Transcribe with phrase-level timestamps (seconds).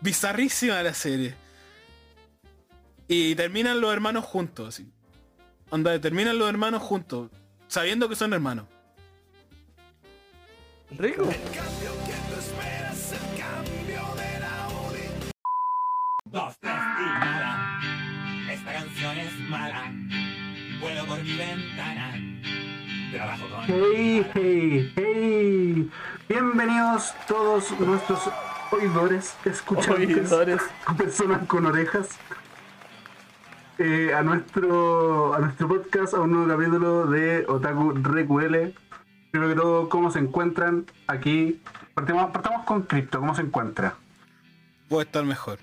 [0.00, 1.34] bizarrísima la serie.
[3.08, 4.86] Y terminan los hermanos juntos, así.
[5.70, 7.30] Onda, terminan los hermanos juntos,
[7.68, 8.66] sabiendo que son hermanos.
[10.90, 11.28] Rico.
[16.26, 17.80] Dos, tres y nada.
[18.52, 19.92] Esta canción es mala.
[20.80, 22.14] Vuelo por mi ventana.
[23.12, 23.64] Trabajo con.
[23.66, 25.90] Hey, hey, hey.
[26.28, 28.28] Bienvenidos todos nuestros
[28.72, 30.62] oidores, escuchantes, Oidores.
[30.98, 32.08] personas con orejas,
[33.78, 38.74] eh, a nuestro a nuestro podcast, a un nuevo capítulo de Otaku Recuele.
[39.30, 41.60] Primero que todo, ¿cómo se encuentran aquí?
[41.94, 43.94] Partimos, partamos con Crypto, ¿cómo se encuentra?
[44.88, 45.58] Puede estar mejor.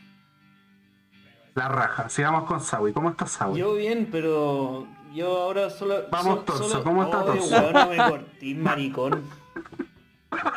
[1.55, 2.09] La raja.
[2.09, 2.93] Sigamos con Sawi.
[2.93, 3.59] ¿Cómo está Sawi?
[3.59, 5.95] Yo bien, pero yo ahora solo.
[6.11, 7.55] Vamos, so- Torso, solo- ¿cómo está, Torso?
[7.55, 9.21] weón, no me cortís, maricón.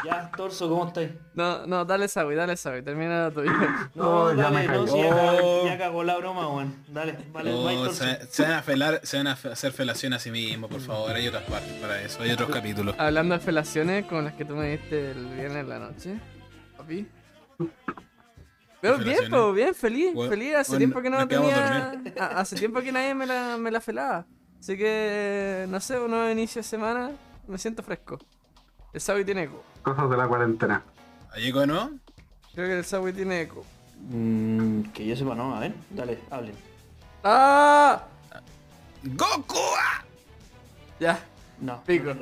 [0.05, 1.11] Ya, Torso, ¿cómo estáis?
[1.35, 3.91] No, no, dale Sawi, dale Sawi, termina la tuya.
[3.95, 5.67] No, Oh, ya dale, me no, si ya, cagó, Oh.
[5.67, 6.77] ya cagó la broma, weón.
[6.89, 8.05] Dale, vale, Oh, bye, Torso.
[8.05, 10.81] se, se van a felar, se van a fe- hacer felación a sí mismos, por
[10.81, 11.11] favor.
[11.13, 12.95] Hay otras partes para eso, hay otros capítulos.
[12.99, 16.21] Hablando de felaciones con las que tú me diste el viernes en la noche,
[16.77, 17.07] papi.
[18.81, 20.55] Pero bien, po, bien, feliz, Bueno, feliz.
[20.55, 21.93] Hace bueno, tiempo que no tenía.
[22.21, 24.27] a- Hace tiempo que nadie me la, me la felaba.
[24.61, 27.11] Así que, no sé, un nuevo inicio de semana,
[27.49, 28.19] me siento fresco.
[28.97, 29.63] El Sawi tiene eco.
[29.83, 30.83] Cosas de la cuarentena.
[31.35, 31.91] ¿Allí con no?
[32.55, 33.63] Creo que el Sawi tiene eco.
[34.09, 36.55] Mm, que yo sepa, no, a ver, dale, hablen.
[37.23, 38.05] ¡Ah!
[39.03, 39.59] ¡Goku!
[39.79, 40.03] ¡Ah!
[40.99, 41.21] Ya,
[41.61, 41.83] No.
[41.85, 42.15] Pico.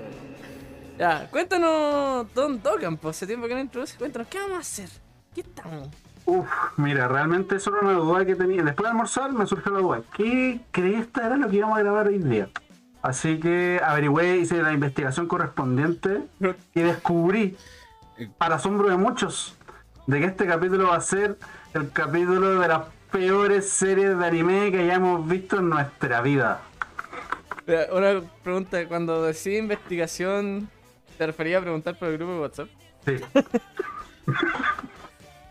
[0.99, 1.29] ya.
[1.31, 3.97] Cuéntanos, Don Tocan, pues hace tiempo que no introduce.
[3.97, 4.89] Cuéntanos, ¿qué vamos a hacer?
[5.33, 5.91] ¿Qué estamos?
[6.27, 8.65] Uf, mira, realmente eso era una duda que tenía.
[8.65, 10.03] Después de almorzar me surgió la duda.
[10.17, 12.49] ¿Qué cresta era lo que íbamos a grabar hoy día?
[13.05, 16.23] Así que averigüé, hice la investigación correspondiente
[16.75, 17.55] y descubrí,
[18.39, 19.57] para asombro de muchos,
[20.07, 21.37] de que este capítulo va a ser
[21.75, 26.63] el capítulo de las peores series de anime que hayamos visto en nuestra vida.
[27.93, 30.71] Una pregunta, cuando decía investigación,
[31.19, 32.69] ¿te refería a preguntar por el grupo de WhatsApp?
[33.05, 33.17] Sí,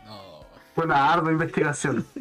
[0.07, 0.39] No.
[0.73, 2.03] fue una ardua investigación.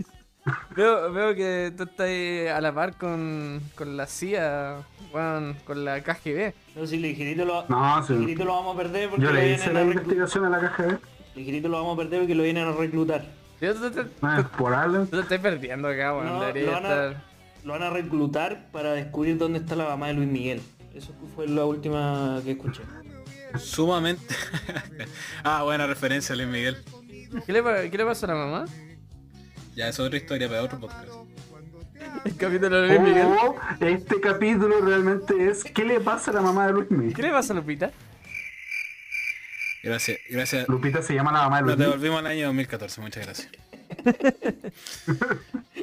[0.77, 2.09] Veo, veo que tú estás
[2.55, 4.79] a la par con, con la CIA,
[5.13, 6.53] weón, con la KGB.
[6.77, 8.15] No, si ligerito lo, No, sí.
[8.15, 10.45] ligerito lo vamos a perder porque Yo lo le vienen hice a la reclu- investigación
[10.47, 10.99] a la caja B.
[11.37, 13.25] Ligerito lo vamos a perder porque lo vienen a reclutar.
[13.61, 13.75] Yo
[14.21, 15.07] No es por algo.
[15.07, 16.27] te estás perdiendo acá, weón.
[16.27, 17.33] No, lo van a- estar...
[17.65, 20.61] Lo van a reclutar para descubrir dónde está la mamá de Luis Miguel.
[20.95, 22.83] Eso fue la última que escuché.
[23.57, 24.35] Sumamente.
[25.45, 26.77] ah, buena referencia, Luis Miguel.
[27.47, 28.65] ¿Qué le, ¿Qué le pasó a la mamá?
[29.77, 31.09] Ya es otra historia para otro podcast.
[32.25, 33.27] El capítulo de Luis Miguel.
[33.27, 37.15] Oh, este capítulo realmente es ¿Qué le pasa a la mamá de Luis Miguel?
[37.15, 37.91] ¿Qué le pasa a Lupita?
[39.83, 40.69] Gracias, gracias.
[40.69, 41.91] Lupita se llama la mamá de Nos Luis Miguel.
[42.01, 43.49] devolvimos al año 2014, muchas gracias.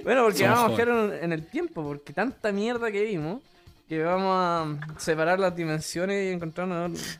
[0.03, 3.43] Bueno, porque Somos vamos a quedar en el tiempo, porque tanta mierda que vimos,
[3.87, 7.19] que vamos a separar las dimensiones y encontrarnos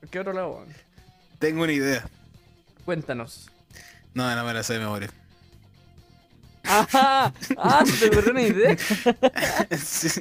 [0.00, 0.64] en qué otro lado.
[1.38, 2.08] Tengo una idea.
[2.86, 3.50] Cuéntanos.
[4.14, 5.10] No, no me la sé de memoria.
[6.64, 7.32] ¡Ah!
[7.56, 7.84] ¡Ah!
[7.86, 8.76] ¿Se te ocurrió una idea?
[9.76, 10.20] Sí.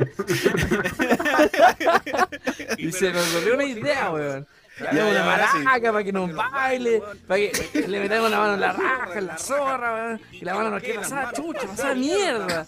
[2.77, 4.47] Y se me ocurrió una idea, weón.
[4.79, 5.59] Ya, Ya, una ahora sí.
[5.59, 9.27] maraca para que nos baile, para que le metamos la mano en la raja, en
[9.27, 10.21] la zorra, weón.
[10.31, 12.65] Y la mano nos quiere pasar chucha, pasar mierda.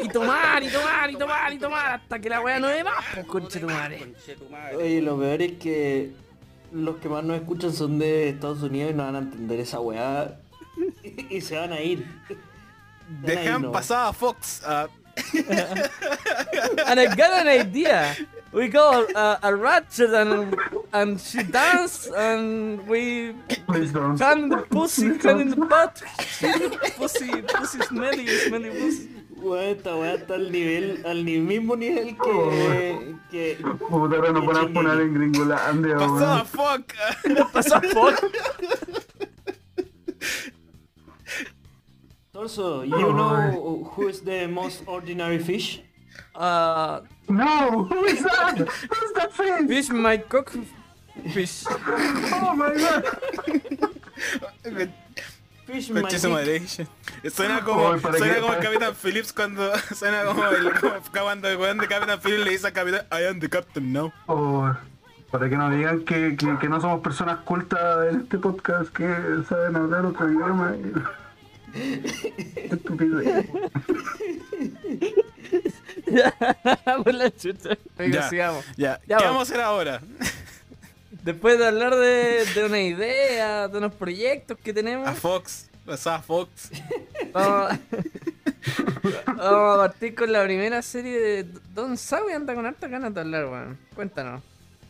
[0.00, 3.04] Y tomar, y tomar, y tomar, y tomar, hasta que la weá no ve más,
[3.12, 4.14] pues conche tu madre.
[4.76, 6.12] Oye, lo peor es que
[6.72, 9.80] los que más nos escuchan son de Estados Unidos y no van a entender esa
[9.80, 10.36] weá.
[11.28, 12.06] Y se van a ir.
[13.08, 13.72] Se van a Dejan no.
[13.72, 14.62] pasar a Fox.
[14.64, 14.88] a-
[16.86, 18.14] And I got an idea.
[18.52, 20.54] We go uh, a ratchet and
[20.92, 23.34] and she dance and we
[23.66, 24.16] Please don't.
[24.16, 26.00] climb in the pussy, climb in the butt,
[26.96, 29.08] pussy, pussy smelly, smelly pussy.
[29.38, 33.14] Weón, esta weá está al nivel, al ni- mismo nivel que.
[33.30, 33.56] que
[33.88, 36.46] Puta, ahora nos van a poner en Gringolandia, Pasaba a weón.
[36.46, 36.94] Fox.
[37.52, 38.18] Pasó a fuck.
[42.42, 45.80] Torso, you know who is the most ordinary fish?
[46.36, 48.58] Uh, No, who is that?
[48.58, 49.66] Who's that face?
[49.66, 50.54] fish my cock,
[51.34, 51.64] fish.
[51.66, 53.02] Oh my god.
[55.66, 55.90] Fish.
[57.34, 61.56] Suena como, ¿para suena como el Capitán Phillips cuando suena como el como cuando el
[61.58, 64.12] weón de Capitán Phillips le dice al Capitán I am the Captain now.
[64.28, 64.72] Oh,
[65.32, 69.06] para que no digan que, que, que no somos personas cultas en este podcast que
[69.48, 70.76] saben hablar otro idioma.
[70.76, 70.92] y-
[71.74, 73.46] Estupidez.
[77.04, 77.70] Por la chucha.
[77.96, 78.64] Venga, Ya, sigamos.
[78.76, 79.24] Ya, Ya ¿qué vamos.
[79.24, 80.00] vamos a hacer ahora?
[81.22, 85.08] Después de hablar de, de una idea, de unos proyectos que tenemos.
[85.08, 85.68] A Fox.
[85.84, 86.70] Pasaba Fox.
[87.32, 87.78] Vamos,
[89.26, 91.44] vamos a partir con la primera serie de
[91.74, 93.78] Don Sawi anda con harta ganas de hablar, weón.
[93.94, 94.42] Cuéntanos.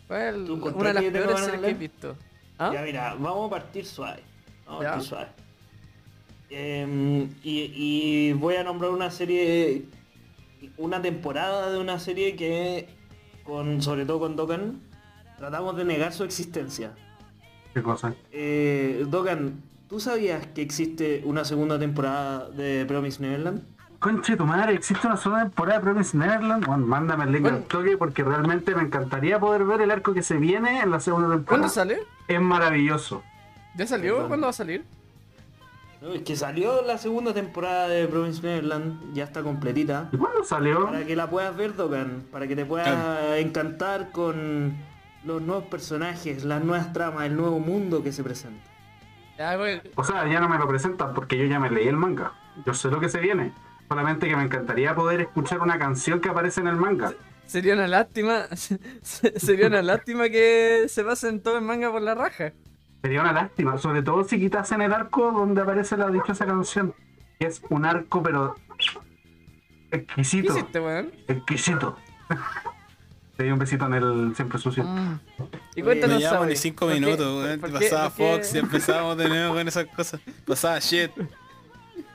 [0.09, 2.17] ¿Cuál es ¿Tú encontrás una de las peores series que he visto?
[2.59, 2.71] ¿Ah?
[2.75, 4.23] Ya mira, vamos a partir suave.
[4.67, 4.91] Vamos a Ya.
[4.91, 5.29] partir suave.
[6.51, 9.85] Em, y, y voy a nombrar una serie,
[10.79, 12.89] una temporada de una serie que,
[13.45, 14.81] con sobre todo con Dokkan,
[15.37, 16.93] tratamos de negar su existencia.
[17.75, 18.15] ¿Qué cosa?
[18.33, 23.63] Eh, Dokkan, ¿tú sabías que existe una segunda temporada de Promise Neverland?
[23.99, 26.65] Conche tu madre, existe una segunda temporada de Promise Neverland.
[26.65, 30.23] Bueno, mándame el link al toque porque realmente me encantaría poder ver el arco que
[30.23, 31.49] se viene en la segunda temporada.
[31.49, 31.99] ¿Cuándo sale?
[32.27, 33.23] Es maravilloso.
[33.77, 34.27] ¿Ya salió?
[34.29, 34.85] ¿Cuándo va a salir?
[36.01, 40.09] No, es que salió la segunda temporada de Promise Neverland, ya está completita.
[40.13, 40.85] ¿Y cuándo salió?
[40.87, 44.77] Para que la puedas ver, Dokkan, para que te puedas encantar con
[45.25, 48.65] los nuevos personajes, las nuevas tramas, el nuevo mundo que se presenta.
[49.37, 49.81] Ya, güey.
[49.97, 52.33] O sea, ya no me lo presentan porque yo ya me leí el manga.
[52.65, 53.53] Yo sé lo que se viene.
[53.89, 57.13] Solamente que me encantaría poder escuchar una canción que aparece en el manga.
[57.47, 58.47] Sería una lástima.
[59.03, 62.53] Sería una lástima que se pasen todo el manga por la raja.
[63.03, 66.95] Sería una lástima, sobre todo si quitasen el arco donde aparece la dichosa canción.
[67.39, 68.57] Que es un arco, pero
[69.91, 70.53] ¿Qué exquisito.
[70.53, 71.13] hiciste, weón?
[71.29, 71.97] Exquisito.
[73.37, 74.83] Te di un besito en el siempre sucio.
[74.83, 75.21] Mm.
[75.77, 77.61] Y No cuéntanos, ni cinco ¿por qué- minutos, por- weón.
[77.61, 80.21] Pasaba Fox y empezamos de nuevo con esas cosas.
[80.45, 81.13] Pasaba shit.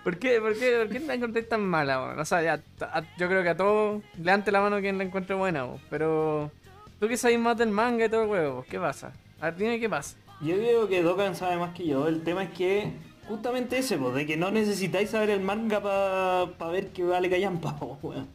[0.03, 2.19] ¿Por qué, por qué, por qué la encontré tan mala, weón?
[2.19, 5.33] O sea, ya, a- yo creo que a todos levante la mano quien la encuentre
[5.33, 5.79] buena, weón.
[5.89, 6.51] Pero
[6.99, 9.13] tú que sabes más del manga y todo el huevo, ¿qué pasa?
[9.39, 10.17] A ver, dime qué pasa.
[10.43, 12.07] Yo digo que Dokkan sabe más que yo.
[12.07, 12.91] El tema es que
[13.27, 17.77] justamente ese, pues, de que no necesitáis saber el manga para ver que vale callampa,
[18.01, 18.27] weón.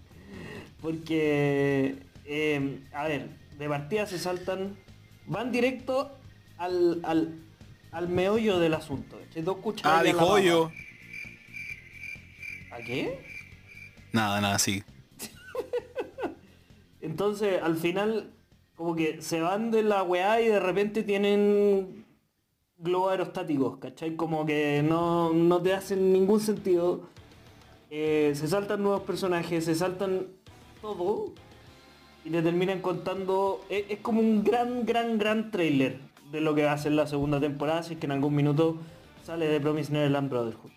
[0.81, 3.29] Porque, eh, a ver,
[3.59, 4.77] de partida se saltan,
[5.27, 6.11] van directo
[6.57, 7.35] al, al,
[7.93, 9.19] al meollo del asunto.
[9.37, 10.41] Dos cucharas Ah, dijo papa.
[10.41, 10.71] yo.
[12.73, 13.19] ¿A qué?
[14.13, 14.83] Nada, nada, sí.
[17.01, 18.31] Entonces, al final,
[18.77, 21.98] como que se van de la weá y de repente tienen
[22.79, 24.15] globos aerostáticos, ¿cachai?
[24.17, 27.03] Como que no, no te hacen ningún sentido.
[27.91, 30.27] Eh, se saltan nuevos personajes, se saltan
[30.81, 31.33] todo
[32.25, 33.65] y te terminan contando.
[33.69, 35.99] Es, como un gran, gran, gran trailer
[36.31, 38.79] de lo que va a ser la segunda temporada, si es que en algún minuto
[39.25, 40.71] sale de Promise Neverland Brotherhood.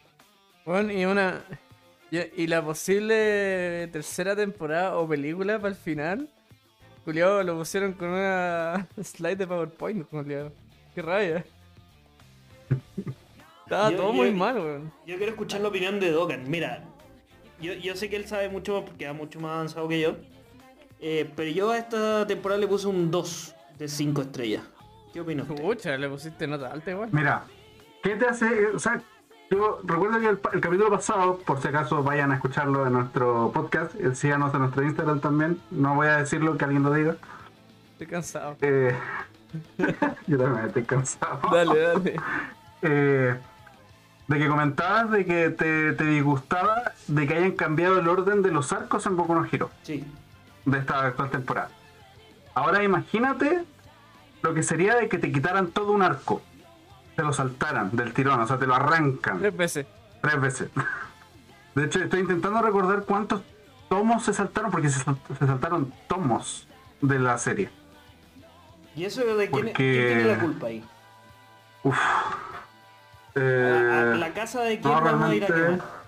[0.65, 1.43] Bueno, y una.
[2.11, 6.29] Y, la posible tercera temporada o película para el final.
[7.05, 10.51] Juliado lo pusieron con una slide de PowerPoint, Juliado.
[10.93, 11.45] Qué rabia.
[13.63, 14.91] Estaba Yo- todo yo- muy mal, weón.
[15.05, 16.49] Yo quiero escuchar la opinión de Dokkan.
[16.49, 16.83] Mira,
[17.61, 20.15] yo, yo sé que él sabe mucho más porque va mucho más avanzado que yo.
[20.99, 24.63] Eh, pero yo a esta temporada le puse un 2 de 5 estrellas.
[25.13, 25.55] ¿Qué opina usted?
[25.61, 27.09] Pucha, le pusiste nota alta igual.
[27.11, 27.43] Mira,
[28.03, 28.67] ¿qué te hace?
[28.67, 29.01] O sea,
[29.49, 33.95] yo recuerdo que el capítulo pasado, por si acaso vayan a escucharlo en nuestro podcast,
[33.95, 35.59] eh, síganos en nuestro Instagram también.
[35.71, 37.15] No voy a decirlo, que alguien lo diga.
[37.93, 38.55] Estoy cansado.
[38.61, 38.95] Eh,
[40.27, 41.39] yo también estoy cansado.
[41.51, 42.15] Dale, dale.
[42.81, 43.37] Eh,
[44.27, 48.51] de que comentabas de que te, te disgustaba de que hayan cambiado el orden de
[48.51, 50.05] los arcos en Boku no Hero Sí.
[50.65, 51.69] de esta actual temporada.
[52.53, 53.63] Ahora imagínate
[54.41, 56.41] lo que sería de que te quitaran todo un arco.
[57.15, 59.85] Te lo saltaran del tirón, o sea, te lo arrancan Tres veces.
[60.21, 60.69] tres veces.
[61.75, 63.41] De hecho, estoy intentando recordar cuántos
[63.89, 66.67] tomos se saltaron, porque se, sal- se saltaron tomos
[67.01, 67.69] de la serie.
[68.95, 70.83] ¿Y eso de quién, Porque- quién tiene la culpa ahí?
[71.83, 71.97] Uf.
[73.35, 75.53] ¿A, a Eh, la casa de quién no, vamos a ir a realmente.
[75.53, 76.01] quemar?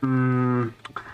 [0.00, 0.62] mm,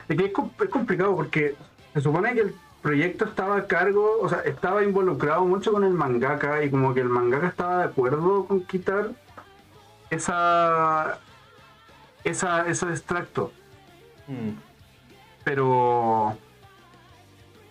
[0.08, 0.32] es que es,
[0.64, 1.56] es complicado porque
[1.94, 5.92] se supone que el proyecto estaba a cargo, o sea, estaba involucrado mucho con el
[5.92, 9.10] mangaka y como que el mangaka estaba de acuerdo con quitar
[10.10, 11.18] esa
[12.24, 13.52] esa ese extracto.
[14.26, 14.50] Mm.
[15.44, 16.36] pero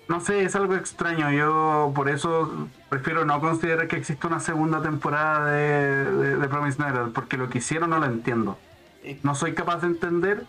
[0.09, 1.31] no sé, es algo extraño.
[1.31, 6.79] Yo por eso prefiero no considerar que existe una segunda temporada de, de, de Promised
[6.79, 8.57] Neverland, porque lo que hicieron no lo entiendo.
[9.23, 10.43] No soy capaz de entender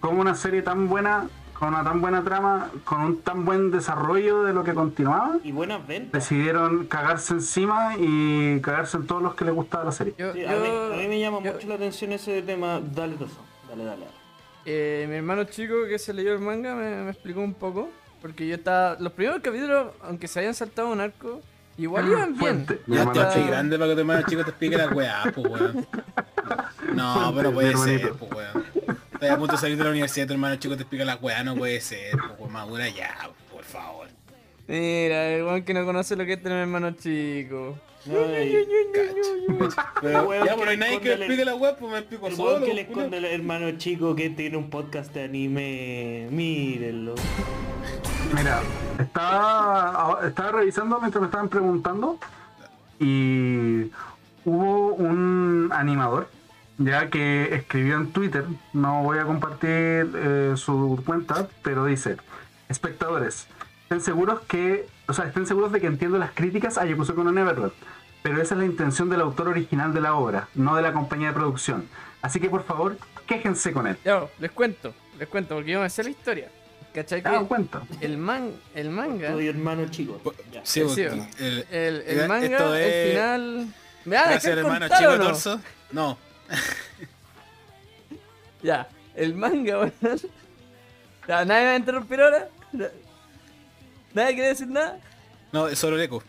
[0.00, 4.42] cómo una serie tan buena, con una tan buena trama, con un tan buen desarrollo
[4.44, 6.12] de lo que continuaba, Y buenas ventas.
[6.12, 10.14] decidieron cagarse encima y cagarse en todos los que les gustaba la serie.
[10.18, 12.80] Yo, Sí, a, mí, a mí me llama yo- mucho la atención ese tema.
[12.80, 13.16] Dale.
[13.16, 13.84] Dale, dale.
[13.84, 14.06] dale.
[14.66, 17.88] eh, mi hermano chico que se leyó el manga me, me explicó un poco.
[18.22, 18.96] Porque yo estaba.
[18.98, 21.40] Los primeros capítulos, aunque se hayan saltado un arco,
[21.78, 22.66] igual iban bien.
[22.86, 23.46] Mi Ya hermano te chico.
[23.46, 25.86] grande para que tu hermano chico te explique la weá, pues weón.
[26.94, 28.16] No, pero puede mi ser, hermanito.
[28.26, 28.64] pues weón.
[29.12, 31.42] Estás a punto de salir de la universidad, tu hermano chico te explica la weá,
[31.44, 34.08] no puede ser, pues weón, madura ya, por favor.
[34.68, 37.78] Mira, el weón que no conoce lo que es tener hermano chico.
[40.00, 42.64] Pero, ya, pero hay nadie que explique la web, pues me explico El solo.
[42.64, 43.06] que le culiao.
[43.06, 46.28] esconde al hermano chico que tiene un podcast de anime.
[46.30, 47.14] Mírenlo.
[48.34, 48.60] Mira,
[48.98, 52.18] estaba, estaba revisando mientras me estaban preguntando
[52.98, 53.90] y
[54.44, 56.28] hubo un animador
[56.78, 62.16] ya que escribió en Twitter, no voy a compartir eh, su cuenta, pero dice,
[62.68, 63.46] espectadores,
[63.86, 67.32] estén seguros que, o sea, estén seguros de que entiendo las críticas a Yakuza con
[67.32, 67.72] Neverland,
[68.22, 71.28] pero esa es la intención del autor original de la obra, no de la compañía
[71.28, 71.86] de producción.
[72.20, 72.96] Así que por favor,
[73.28, 73.96] quéjense con él.
[74.04, 76.50] Ya, les cuento, les cuento, porque yo me sé la historia.
[76.92, 77.22] ¿Cachai?
[77.22, 77.82] ¿Te das Que cuenta?
[78.00, 80.20] el, man, el manga, Soy hermano chico.
[80.50, 80.62] Ya.
[80.64, 83.74] Sí, Sí, porque el, el, el Esto manga, es- el final...
[84.06, 85.24] ¿Me van a hermano contar chico o no?
[85.26, 85.60] torso.
[85.92, 86.18] No.
[88.62, 89.92] Ya, el manga, weón.
[91.28, 92.48] Ya, ¿Nadie me va a interrumpir ahora?
[94.16, 94.98] Na- ¿Nadie quiere decir nada?
[95.52, 96.22] No, es solo el eco.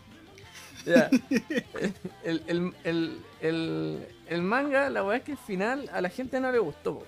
[0.85, 1.09] Ya.
[2.23, 6.39] El, el, el, el, el manga, la weá es que el final a la gente
[6.39, 6.99] no le gustó.
[6.99, 7.05] po.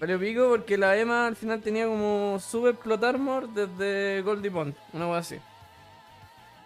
[0.00, 4.74] Pero pico porque la Emma al final tenía como super plot armor desde Goldie Pond,
[4.92, 5.36] una weá así.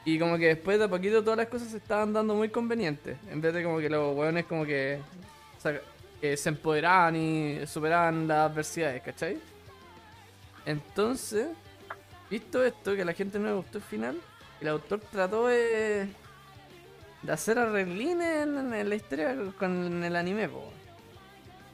[0.05, 3.17] Y como que después de a poquito todas las cosas se estaban dando muy convenientes.
[3.31, 5.01] En vez de como que los weones como que,
[6.21, 9.37] que se empoderaban y superaban las adversidades, ¿cachai?
[10.65, 11.49] Entonces,
[12.31, 14.21] visto esto, que a la gente no le gustó el final,
[14.61, 16.09] el autor trató de,
[17.23, 20.71] de hacer arreglines en, en la historia con el anime, po.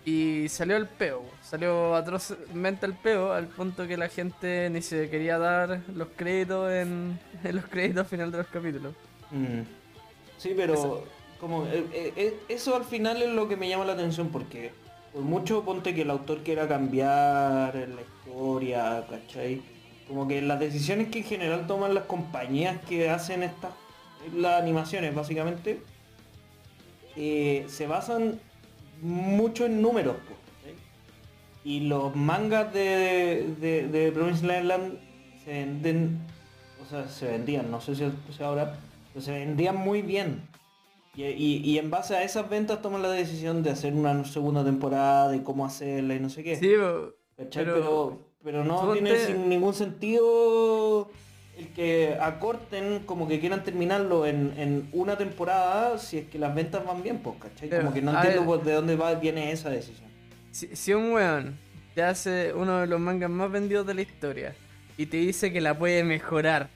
[0.07, 1.31] Y salió el peo, po.
[1.43, 6.71] salió atrozmente el peo, al punto que la gente ni se quería dar los créditos
[6.71, 8.95] en, en los créditos al final de los capítulos.
[9.31, 9.63] Mm.
[10.37, 11.05] Sí, pero
[11.41, 14.73] como eh, eh, eh, eso al final es lo que me llama la atención porque
[15.13, 19.63] por mucho ponte que el autor quiera cambiar la historia, ¿cachai?
[20.09, 23.73] Como que las decisiones que en general toman las compañías que hacen estas
[24.37, 25.81] las animaciones básicamente
[27.17, 28.41] eh, se basan
[29.03, 30.17] mucho en números.
[31.65, 34.11] Y los mangas de, de, de
[34.43, 34.99] Neverland
[35.45, 36.19] se venden,
[36.83, 38.05] o sea, se vendían, no sé si
[38.43, 38.79] ahora,
[39.13, 40.43] pero se vendían muy bien.
[41.15, 44.63] Y, y- y en base a esas ventas toman la decisión de hacer una segunda
[44.65, 46.57] temporada, de cómo hacerla y no sé qué.
[46.57, 46.73] Sí,
[47.73, 51.11] Pero, pero, no suponte- tiene sin ningún sentido
[51.59, 56.55] el que acorten como que quieran terminarlo en, en una temporada si es que las
[56.55, 57.69] ventas van bien, pues, ¿cachai?
[57.69, 58.65] Pero, como que no entiendo ver.
[58.65, 60.09] de dónde va, viene esa decisión.
[60.51, 61.57] si, si un weón
[61.95, 64.55] te hace uno de los mangas más vendidos de la historia
[64.97, 66.69] y te dice que la puede mejorar,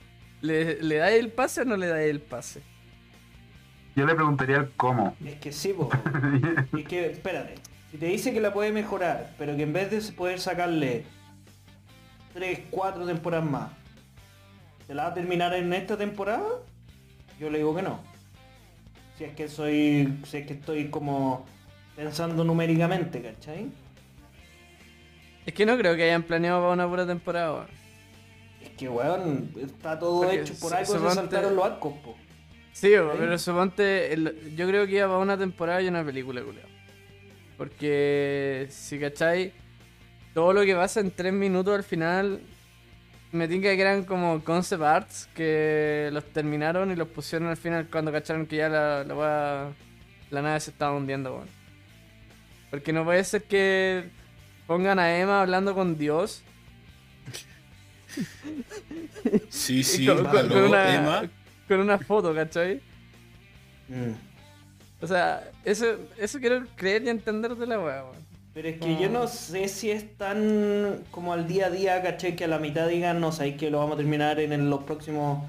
[0.42, 2.62] ¿le, le dais el pase o no le dais el pase?
[3.96, 5.16] Yo le preguntaría el cómo.
[5.24, 5.90] Es que sí, po.
[6.78, 7.54] es que, espérate,
[7.90, 11.04] si te dice que la puede mejorar, pero que en vez de poder sacarle
[12.34, 13.70] 3, 4 temporadas más,
[14.86, 16.46] ¿se la va a terminar en esta temporada?
[17.40, 18.00] Yo le digo que no.
[19.16, 20.18] Si es que soy.
[20.24, 21.44] Si es que estoy como
[21.96, 23.66] pensando numéricamente, ¿cachai?
[25.46, 27.52] Es que no creo que hayan planeado para una pura temporada.
[27.54, 27.66] weón.
[28.62, 31.94] Es que weón, está todo Porque hecho por se- algo se suponte- saltaron los arcos,
[32.04, 32.16] po.
[32.72, 36.42] Sí, weón, pero suponte, el- yo creo que iba para una temporada y una película,
[36.42, 36.68] culiao.
[37.56, 39.52] Porque si cachai,
[40.34, 42.40] todo lo que pasa en tres minutos al final,
[43.32, 47.88] me tinca que eran como concept arts que los terminaron y los pusieron al final
[47.90, 49.72] cuando cacharon que ya la, la, wea-
[50.30, 51.48] la nave se estaba hundiendo, weón.
[52.70, 54.10] Porque no puede ser que
[54.66, 56.42] pongan a Emma hablando con Dios
[59.48, 61.22] Sí, sí, con, con- una, Emma.
[61.66, 62.80] con una foto, ¿cachai?
[63.88, 64.12] Mm.
[65.00, 65.86] O sea, eso,
[66.18, 68.27] eso quiero creer y entender de la weá, weón.
[68.58, 72.34] Pero es que yo no sé si es tan como al día a día, ¿cachai?
[72.34, 74.82] Que a la mitad digan, no sabéis que lo vamos a terminar en, el- los
[74.82, 75.44] próximos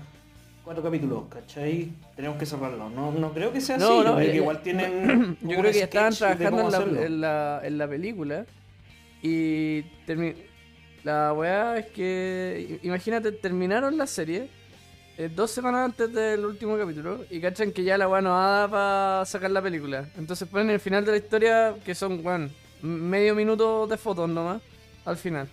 [0.63, 1.89] cuatro capítulos, ¿cachai?
[2.15, 2.87] Tenemos que cerrarlo.
[2.91, 5.37] No, no creo que sea así, No, no, eh, que igual tienen.
[5.41, 8.45] Yo creo que estaban de trabajando en la, en, la, en la película
[9.23, 9.83] y
[11.03, 14.49] la weá es que, imagínate, terminaron la serie
[15.17, 18.67] eh, dos semanas antes del último capítulo y cachan que ya la weá no da
[18.67, 20.07] para sacar la película.
[20.15, 22.51] Entonces ponen el final de la historia que son, weón,
[22.81, 24.61] medio minuto de fotos nomás
[25.05, 25.49] al final.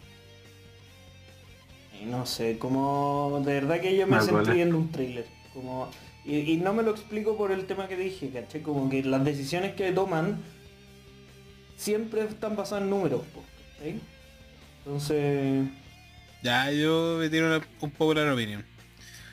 [1.90, 4.52] Y No sé, como de verdad que yo me Me sentí duele.
[4.52, 5.26] viendo un thriller.
[5.52, 5.90] Como,
[6.24, 8.62] y, y no me lo explico por el tema que dije, ¿cachai?
[8.62, 10.42] Como que las decisiones que toman
[11.76, 13.22] siempre están basadas en números.
[14.84, 15.68] Entonces...
[16.42, 18.64] Ya, yo me tiro una, un poco la opinión.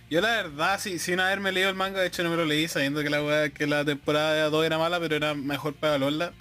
[0.10, 2.68] Yo la verdad, sí, sin haberme leído el manga, de hecho no me lo leí
[2.68, 6.36] sabiendo que la que la temporada 2 era mala, pero era mejor para valorarla.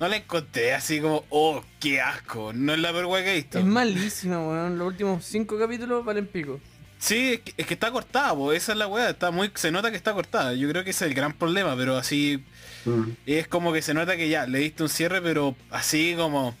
[0.00, 2.52] No la encontré así como, oh, qué asco.
[2.52, 3.58] No es la peor que he visto.
[3.58, 4.76] Es malísima, weón.
[4.78, 6.60] Los últimos cinco capítulos valen pico.
[6.98, 9.70] Sí, es que, es que está cortada, po, esa es la weá, está muy, se
[9.70, 10.54] nota que está cortada.
[10.54, 12.42] Yo creo que ese es el gran problema, pero así
[12.86, 13.10] Mm.
[13.26, 16.54] es como que se nota que ya le diste un cierre, pero así como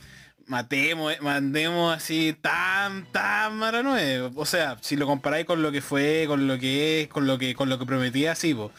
[0.46, 4.30] matemos, eh, mandemos así tan, tan mala nueve.
[4.34, 7.38] O sea, si lo comparáis con lo que fue, con lo que es, con lo
[7.38, 8.70] que, con lo que prometía, sí, po.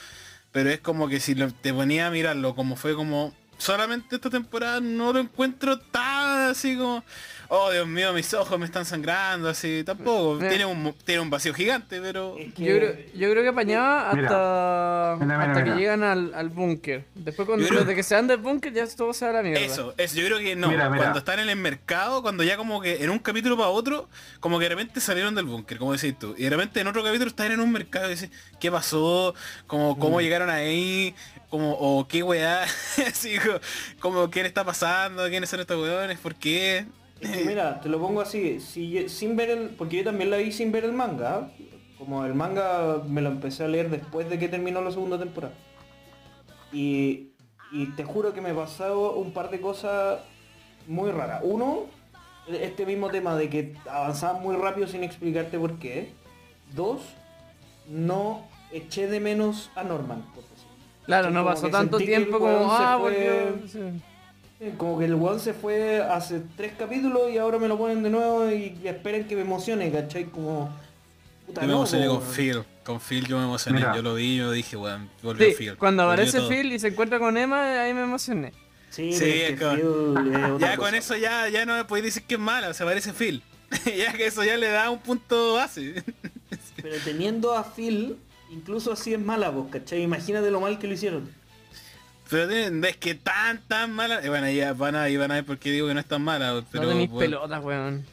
[0.52, 3.34] Pero es como que si lo- te ponía a mirarlo como fue como.
[3.58, 7.04] Solamente esta temporada no lo encuentro tan así como.
[7.48, 10.44] Oh Dios mío, mis ojos me están sangrando, así tampoco.
[10.44, 10.50] Eh.
[10.50, 12.36] Tiene un tiene un vacío gigante, pero.
[12.40, 16.34] Es que- Yo creo, yo creo que apañaba hasta, Mira, mira, hasta que llegan al,
[16.34, 17.06] al búnker.
[17.14, 19.44] Después cuando creo- desde que se van del búnker ya todo se va a la
[19.44, 19.60] mierda.
[19.62, 20.70] Eso, eso, yo creo que no.
[20.70, 21.04] Mira, mira.
[21.04, 24.10] Cuando están en el mercado, cuando ya como que en un capítulo para otro,
[24.40, 26.34] como que de repente salieron del búnker, como decís tú.
[26.40, 29.36] Y de repente en otro capítulo están en un mercado y decís, ¿qué pasó?
[29.68, 30.00] Como, Mm.
[30.00, 31.14] ¿Cómo llegaron ahí?
[31.50, 32.64] Como, o qué weá,
[33.08, 33.36] así
[34.00, 35.28] como, ¿qué le está pasando?
[35.30, 36.20] ¿Quiénes son estos weones?
[36.20, 36.86] ¿Por qué?
[37.46, 40.72] Mira, te lo pongo así, si, sin ver el, porque yo también la vi sin
[40.72, 41.50] ver el manga,
[41.98, 45.54] como el manga me lo empecé a leer después de que terminó la segunda temporada.
[46.74, 47.30] Y,
[47.72, 50.20] y te juro que me pasado un par de cosas
[50.88, 51.42] muy raras.
[51.44, 51.86] Uno,
[52.48, 56.12] este mismo tema de que avanzaban muy rápido sin explicarte por qué.
[56.74, 57.02] Dos,
[57.88, 60.26] no eché de menos a Norman.
[61.06, 63.54] Claro, no pasó tanto tiempo como, ah, fue-
[64.78, 68.10] Como que el weón se fue hace tres capítulos y ahora me lo ponen de
[68.10, 70.26] nuevo y esperen que me emocione, ¿cachai?
[70.26, 70.70] Como...
[71.46, 72.30] Puta, Yo me emocioné con weón.
[72.34, 72.64] Phil.
[72.84, 73.80] Con Phil yo me emocioné.
[73.80, 73.96] Mira.
[73.96, 75.76] Yo lo vi, yo dije, weón, volvió Sí, Phil.
[75.78, 76.42] cuando aparece.
[76.48, 78.52] Phil y se encuentra con Emma, ahí me emocioné.
[78.90, 80.98] Sí, Sí, es Phil otra Ya con cosa.
[80.98, 83.44] eso ya, ya no me podéis decir que es mala, se parece Phil.
[83.98, 86.04] ya que eso ya le da un punto base.
[86.82, 88.16] Pero teniendo a Phil,
[88.56, 90.02] incluso así es mala, vos, ¿cachai?
[90.02, 91.30] Imagínate lo mal que lo hicieron.
[92.30, 94.24] Pero es que tan tan mala.
[94.24, 96.08] eh, bueno, ya van a, y van a ver por qué digo que no es
[96.08, 96.64] tan mala.
[96.72, 97.38] Pero, no tenéis bueno.
[97.38, 98.06] pelotas, weón.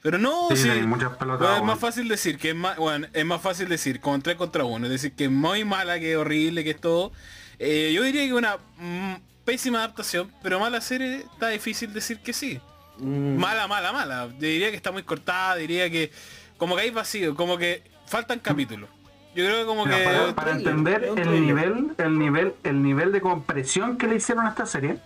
[0.00, 0.62] pero no, Sí, sí.
[0.68, 3.68] tenéis muchas pelotas, Bueno, es más fácil decir que es más, bueno, es más fácil
[3.68, 6.70] decir con 3 contra 1, es decir que es muy mala, que es horrible, que
[6.70, 7.12] es todo.
[7.58, 9.14] Eh, yo diría que una mm,
[9.44, 12.58] pésima adaptación, pero mala serie está difícil decir que sí.
[12.98, 14.28] Mm, Mala, mala, mala.
[14.32, 16.10] Yo diría que está muy cortada, diría que
[16.56, 18.88] como que hay vacío, como que faltan capítulos.
[19.38, 21.40] Yo creo que como Mira, que para, para entender el trailer.
[21.40, 24.98] nivel, el nivel, el nivel de compresión que le hicieron a esta serie,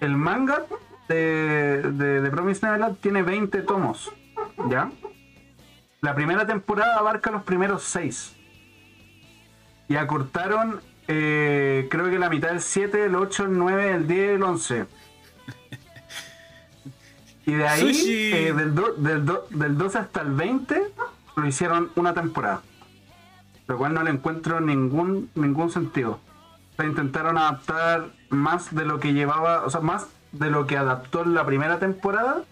[0.00, 0.62] el manga
[1.08, 4.12] de, de, de Promised Neverland tiene 20 tomos,
[4.70, 4.92] ¿ya?
[6.02, 8.36] La primera temporada abarca los primeros 6.
[9.88, 14.30] Y acortaron, eh, creo que la mitad del 7, el 8, el 9, el 10,
[14.36, 14.84] el 11.
[17.44, 20.80] Y de ahí, eh, del, do- del, do- del 12 hasta el 20,
[21.34, 22.62] lo hicieron una temporada
[23.66, 26.20] lo cual no le encuentro ningún ningún sentido.
[26.72, 30.76] O sea, intentaron adaptar más de lo que llevaba, o sea, más de lo que
[30.76, 32.44] adaptó en la primera temporada,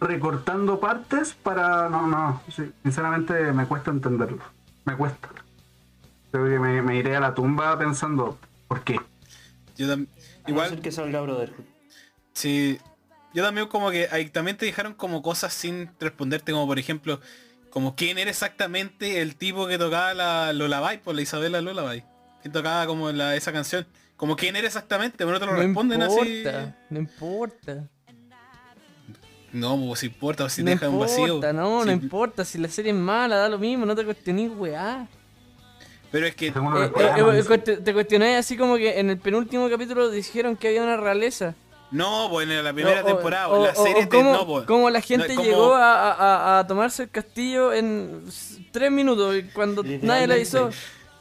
[0.00, 1.88] recortando partes para...
[1.90, 4.42] No, no, sí, sinceramente me cuesta entenderlo.
[4.86, 5.28] Me cuesta.
[6.30, 8.98] Creo que me, me iré a la tumba pensando, ¿por qué?
[9.76, 11.64] yo tam- a no igual ser que salga Brotherhood.
[12.32, 12.78] Sí,
[13.34, 17.20] yo también como que ahí también te dejaron como cosas sin responderte, como por ejemplo,
[17.76, 22.02] como quién era exactamente el tipo que tocaba la Lullaby, por la Isabela Lullaby,
[22.42, 23.86] que tocaba como la, esa canción,
[24.16, 26.18] como quién era exactamente, pero no te lo No responden así.
[26.18, 27.88] importa, no importa.
[29.52, 31.26] No, pues si importa, si no deja un vacío.
[31.26, 32.46] importa, no, Sí, no importa.
[32.46, 35.06] Si la serie es mala, da lo mismo, no te cuestiones, weá.
[36.10, 40.08] Pero es que Eh, eh, eh, te cuestioné así como que en el penúltimo capítulo
[40.08, 41.54] dijeron que había una realeza.
[41.90, 44.66] No, pues en la primera temporada, o- la o- serie o cómo, no, pues.
[44.66, 48.24] cómo la gente No, llegó a, a- a tomarse el castillo en
[48.72, 50.70] tres minutos cuando nadie le avisó.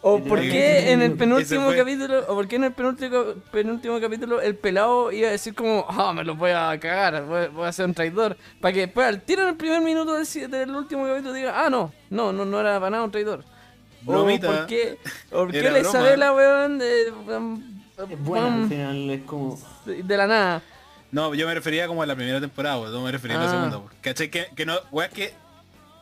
[0.07, 4.39] O por qué en el penúltimo capítulo, o por qué en el penúltimo, penúltimo capítulo
[4.39, 7.71] el pelado iba a decir como, ah, me lo voy a cagar, voy, voy a
[7.71, 8.37] ser un traidor.
[8.61, 11.91] Para que después al tiro en el primer minuto del, último capítulo diga, ah, no,
[12.11, 13.43] no, no, no era para nada un traidor.
[14.01, 14.47] Bromita.
[14.47, 14.99] O por qué,
[15.31, 15.79] o por qué la.
[15.79, 17.11] Isabela, weón, de,
[17.97, 19.59] Es buena al um, final, es como...
[19.85, 20.61] de la nada.
[21.11, 23.45] No, yo me refería como a la primera temporada, pues, no me refería a la
[23.47, 23.49] Ah.
[23.51, 23.79] segunda.
[23.79, 23.93] pues.
[24.01, 24.29] ¿Cachai?
[24.29, 25.33] Que, que no, weas que,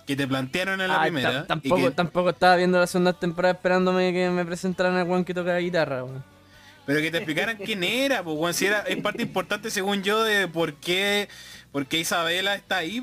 [0.07, 1.31] que te plantearon en la Ay, primera.
[1.31, 5.07] ta- y tampoco, que- tampoco estaba viendo la segunda temporada esperándome que me presentaran al
[5.07, 6.23] weón que toca la guitarra, weón.
[6.85, 10.23] Pero que te explicaran quién era, pues, weón, si era, es parte importante según yo
[10.23, 11.29] de por qué,
[11.73, 13.01] por qué Isabela está ahí.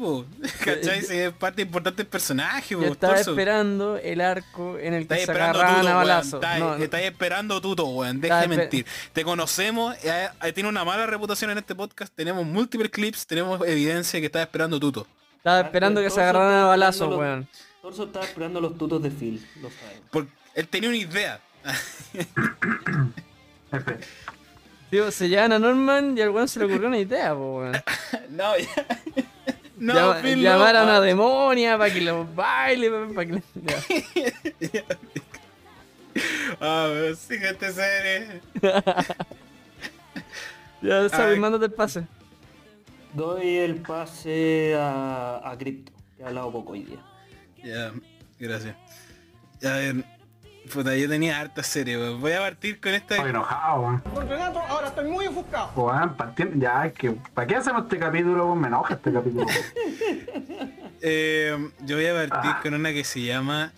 [0.64, 1.00] ¿Cachai?
[1.00, 5.20] Es parte importante del personaje, Yo pues, estaba esperando el arco en el que se
[5.22, 6.08] esperando agarraban tuto, a weón.
[6.08, 6.36] balazo.
[6.36, 6.84] Estáis, No, no.
[6.84, 8.20] estáis esperando tuto, weón.
[8.20, 8.86] Deja de mentir.
[9.12, 12.14] Te conocemos, eh, eh, tiene una mala reputación en este podcast.
[12.14, 15.06] Tenemos múltiples clips, tenemos evidencia que estás esperando tuto.
[15.36, 17.48] Estaba esperando que se agarraran a balazo, weón.
[17.82, 19.68] Torso estaba esperando los tutos de Phil, lo.
[20.10, 21.40] Porque él tenía una idea.
[24.90, 27.72] Tío, se llevan a Norman y al weón se le ocurrió una idea, po, weón.
[28.30, 28.66] no, ya.
[29.80, 30.92] No, Llama- Finn llamar a Lopa.
[30.92, 33.42] una demonia para que los baile, para que...
[34.60, 34.84] Ya.
[36.60, 38.40] Ah, pero sí que este serie.
[40.82, 42.04] Ya sabes, mándate el pase.
[43.14, 46.98] Doy el pase a, a Crypto, que ha hablado poco hoy día.
[47.64, 47.92] Ya,
[48.38, 48.76] gracias.
[49.60, 50.04] Ya, a ver,
[50.72, 52.20] puta, yo tenía harta serie, weón.
[52.20, 53.16] Voy a partir con esta.
[53.16, 54.02] Estoy enojado, weón.
[54.14, 55.70] Don Renato, ahora estoy muy ofuscado.
[55.76, 56.16] Weón,
[56.56, 58.60] ya, es que, ¿para qué hacemos este capítulo, weón?
[58.60, 59.46] Me enoja este capítulo.
[61.02, 61.56] Eh,
[61.86, 62.60] yo voy a partir Ah.
[62.62, 63.72] con una que se llama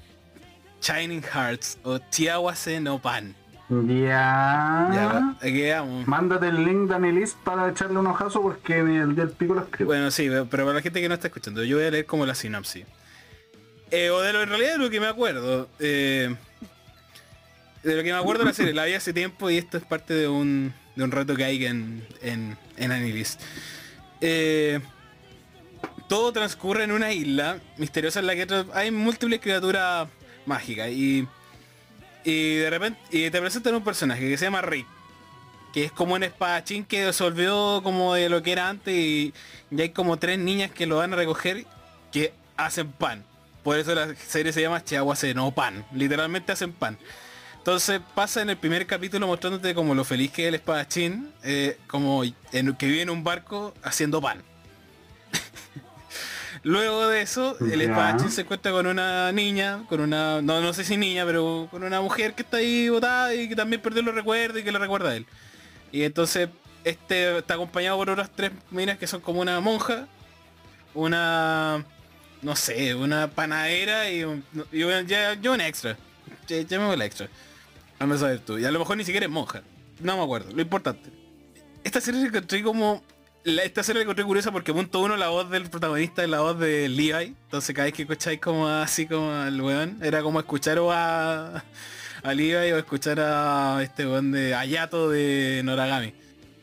[0.81, 3.37] Shining Hearts o Chiawase no Pan.
[3.71, 4.89] ya.
[4.93, 6.07] Ya, aquí vamos.
[6.09, 9.89] Mándate el link, Danilis, para echarle un ojazo porque en el del pico lo escribo.
[9.91, 12.27] Bueno, sí, pero para la gente que no está escuchando, yo voy a leer como
[12.27, 12.85] la sinopsis.
[13.93, 15.69] Eh, o de lo en realidad de lo que me acuerdo.
[15.79, 16.35] eh,
[17.83, 19.85] de lo que me acuerdo de la serie, la vi hace tiempo y esto es
[19.85, 23.25] parte de un, de un reto que hay en, en, en.
[24.21, 24.81] Eh,
[26.09, 30.09] todo transcurre en una isla misteriosa en la que hay múltiples criaturas
[30.47, 31.27] mágicas y,
[32.25, 34.87] y de repente y te presentan un personaje que se llama Rick
[35.73, 39.33] que es como un espadachín que se olvidó como de lo que era antes y,
[39.71, 41.65] y hay como tres niñas que lo van a recoger
[42.13, 43.25] que hacen pan.
[43.63, 45.85] Por eso la serie se llama Chihuahua no pan.
[45.93, 46.99] Literalmente hacen pan.
[47.63, 51.79] Entonces pasa en el primer capítulo mostrándote como lo feliz que es el espadachín, eh,
[51.87, 54.43] como en- que vive en un barco haciendo pan.
[56.65, 60.85] Luego de eso, el espadachín se encuentra con una niña, con una, no, no sé
[60.85, 64.15] si niña, pero con una mujer que está ahí botada y que también perdió los
[64.15, 65.27] recuerdos y que le recuerda a él.
[65.93, 66.49] Y entonces
[66.83, 70.09] este está acompañado por otras tres minas que son como una monja,
[70.95, 71.85] una
[72.43, 75.97] no sé, una panadera y, un, y un- ya, ya un extra.
[76.49, 77.29] Ya, ya me voy la extra.
[78.11, 78.59] A saber tú.
[78.59, 79.63] Y a lo mejor ni siquiera es monja.
[80.01, 80.51] No me acuerdo.
[80.53, 81.11] Lo importante.
[81.85, 83.03] Esta serie la encontré como.
[83.45, 86.41] la- esta serie la encontré curiosa porque punto uno la voz del protagonista es la
[86.41, 87.35] voz de Levi.
[87.45, 91.65] Entonces cada vez que escucháis como así como al weón, era como escuchar a,
[92.23, 96.15] a Levi o escuchar a este weón de Ayato de Noragami.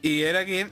[0.02, 0.68] Y era que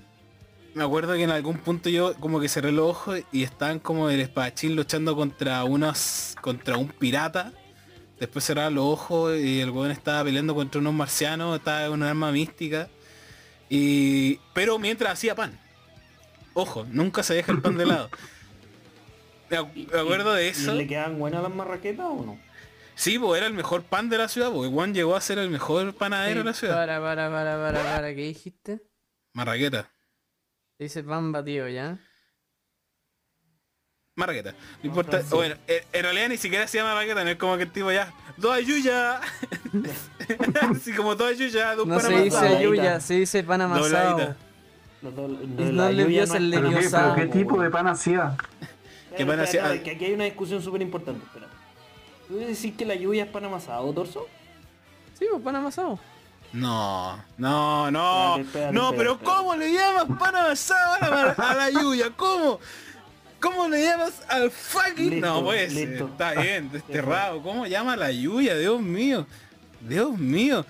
[0.73, 4.10] me acuerdo que en algún punto yo como que cerré los ojos y estaban como
[4.10, 7.51] el espadachín luchando contra unos contra un pirata.
[8.19, 12.10] Después cerraba los ojos y el weón estaba peleando contra unos marcianos, estaba en una
[12.10, 12.88] arma mística.
[13.69, 14.39] Y.
[14.53, 15.60] Pero mientras hacía pan.
[16.53, 18.10] Ojo, nunca se deja el pan de lado.
[19.49, 20.73] Me ac- me acuerdo de ¿Y eso.
[20.73, 22.38] le quedan buenas las marraquetas o no?
[22.95, 25.49] Sí, pues era el mejor pan de la ciudad, porque Juan llegó a ser el
[25.49, 26.73] mejor panadero de la ciudad.
[26.75, 28.82] Para, para, para, para, para, ¿qué dijiste?
[29.34, 29.89] Marraqueta.
[30.80, 31.97] Dice pan batido, ¿ya?
[34.17, 34.51] Marraqueta.
[34.84, 35.21] No importa.
[35.30, 37.91] Bueno, en, en realidad ni siquiera se llama marraqueta, no es como que el tipo
[37.91, 38.12] ya.
[38.36, 39.21] ¡Dos ayuya!
[40.71, 44.36] Así como dos ayuya, dos No se dice ayuya, se dice pan amasado.
[45.01, 47.15] No la le lluvia vio el es- ¿Pero qué, leviosa.
[47.32, 48.36] tipo de pan hacía?
[49.15, 49.62] ¿Qué pan Espera, hacía?
[49.65, 51.47] espera, Que aquí hay una discusión súper importante, espera.
[52.27, 54.27] ¿Tú decís que la lluvia es pan amasado, torso?
[55.17, 55.99] Sí, pues pan amasado.
[56.53, 58.38] No, no, no.
[58.38, 59.38] Espérate, espérate, no, espérate, pero espérate.
[59.38, 62.10] ¿cómo le llamas pan amasado a la, a la lluvia?
[62.15, 62.60] ¿Cómo?
[63.39, 65.10] ¿Cómo le llamas al fucking?
[65.12, 66.06] Listo, no, pues listo.
[66.08, 67.41] está bien, desterrado.
[67.43, 68.56] ¿Cómo llama la lluvia?
[68.58, 69.28] Dios mío.
[69.82, 70.65] Dios mío.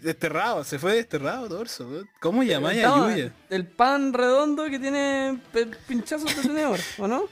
[0.00, 2.04] Desterrado, se fue desterrado, torso.
[2.20, 3.32] ¿Cómo llamáis a lluvia?
[3.50, 5.38] El pan redondo que tiene
[5.86, 7.24] pinchazos de tenedor, ¿o no?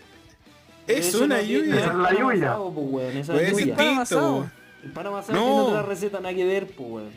[0.86, 1.76] Es Eso una no lluvia.
[1.80, 2.52] Es la lluvia.
[2.52, 3.82] amasado, pues, Pues es es distinto.
[3.82, 4.50] amasado.
[4.84, 5.44] El pan amasado No.
[5.46, 7.10] tiene otra receta nada que ver, pues, weón.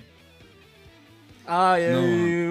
[1.47, 1.83] Ay,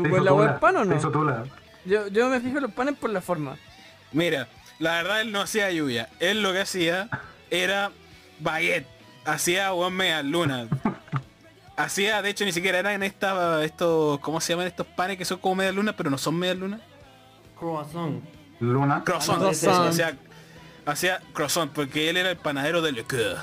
[0.02, 0.18] No.
[0.24, 1.44] la hueá es pan o no?
[1.84, 3.56] Yo, yo me fijo en los panes por la forma.
[4.12, 6.08] Mira, la verdad él no hacía lluvia.
[6.20, 7.08] Él lo que hacía
[7.50, 7.90] era
[8.40, 8.86] baguette.
[9.24, 10.68] Hacía weón media luna.
[11.76, 15.38] Hacía, de hecho ni siquiera eran esta, estos, ¿cómo se llaman estos panes que son
[15.38, 16.80] como media luna, pero no son media luna?
[17.58, 18.22] Croissant.
[18.60, 19.04] Luna.
[19.04, 19.38] Croissant.
[19.38, 19.88] Croissant.
[19.88, 20.16] Hacía,
[20.86, 23.36] hacía croissant, porque él era el panadero de Le Coeur.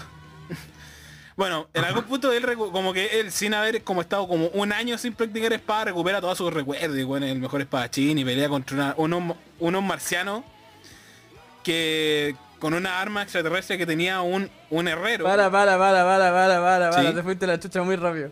[1.38, 4.98] Bueno, en algún punto él como que él sin haber como estado como un año
[4.98, 8.48] sin practicar espada recupera todos sus recuerdos y bueno, es el mejor espadachín y pelea
[8.50, 10.43] contra una- unos, unos marcianos
[11.65, 15.25] que con una arma extraterrestre que tenía un, un herrero.
[15.25, 17.10] Para, para, para, para, para, para, para.
[17.10, 17.13] Sí.
[17.15, 18.32] Te fuiste la chucha muy rápido.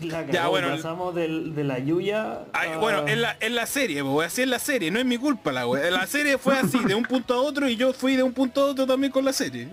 [0.00, 3.66] La Ya, bueno, pasamos del- de la lluvia Ay, a- bueno, en la, en la
[3.66, 5.90] serie, pues, así es la serie, no es mi culpa la wea.
[5.92, 8.62] La serie fue así, de un punto a otro y yo fui de un punto
[8.62, 9.68] a otro también con la serie.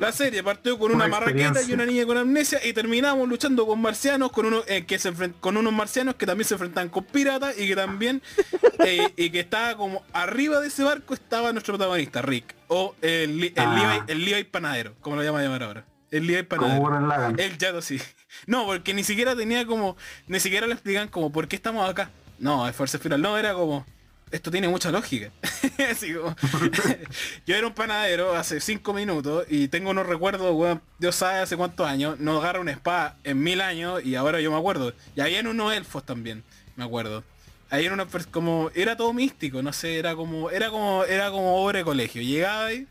[0.00, 3.66] La serie partió con una, Una marraqueta y una niña con amnesia y terminamos luchando
[3.66, 6.88] con marcianos, con unos eh, que se enfren- con unos marcianos que también se enfrentan
[6.88, 8.22] con piratas y que también
[8.84, 12.54] eh, y que estaba como arriba de ese barco estaba nuestro protagonista, Rick.
[12.68, 13.74] O el, el, Ah.
[14.06, 15.84] Levi, el Levi panadero, como lo llama llamar ahora.
[16.10, 17.34] El Levi panadero.
[17.38, 18.00] El Yato sí.
[18.46, 22.10] No, porque ni siquiera tenía como, ni siquiera le explican como por qué estamos acá.
[22.38, 23.20] No, es fuerza final.
[23.20, 23.84] No, era como,
[24.30, 25.30] esto tiene mucha lógica.
[27.46, 31.86] Yo era un panadero hace cinco minutos y tengo unos recuerdos, Dios sabe hace cuántos
[31.86, 34.92] años, no agarra una espada en mil años y ahora yo me acuerdo.
[35.16, 36.44] Y habían unos elfos también,
[36.76, 37.24] me acuerdo.
[37.70, 41.78] Ahí era como, era todo místico, no sé, era como, era como, era como obra
[41.78, 42.20] de colegio.
[42.20, 42.86] Llegaba ahí,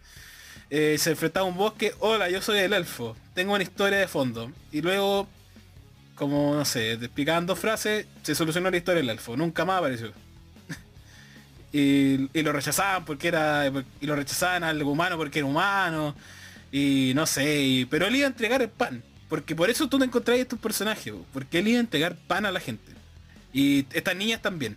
[0.70, 4.08] eh, se enfrentaba a un bosque, hola, yo soy el elfo, tengo una historia de
[4.08, 4.52] fondo.
[4.72, 5.28] Y luego,
[6.16, 9.80] como, no sé, te explicaban dos frases, se solucionó la historia del elfo, nunca más
[9.80, 10.14] apareció.
[11.72, 16.16] Y, lo rechazaban porque era, y lo rechazaban al humano porque era humano.
[16.72, 19.04] Y no sé, pero él iba a entregar el pan.
[19.28, 22.46] Porque por eso tú te encontrás estos personajes, po, porque él iba a entregar pan
[22.46, 22.92] a la gente.
[23.54, 24.76] Y estas niñas también.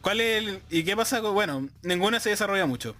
[0.00, 1.34] ¿Cuál es el, ¿Y qué pasa con.?
[1.34, 2.96] Bueno, ninguna se desarrolla mucho.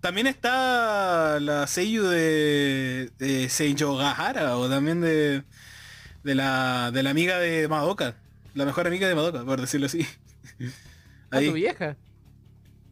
[0.00, 5.42] También está la Seiyu de, de Seijo Gahara, o también de,
[6.22, 8.16] de, la, de la amiga de Madoka.
[8.54, 10.06] La mejor amiga de Madoka, por decirlo así.
[11.30, 11.96] A tu vieja.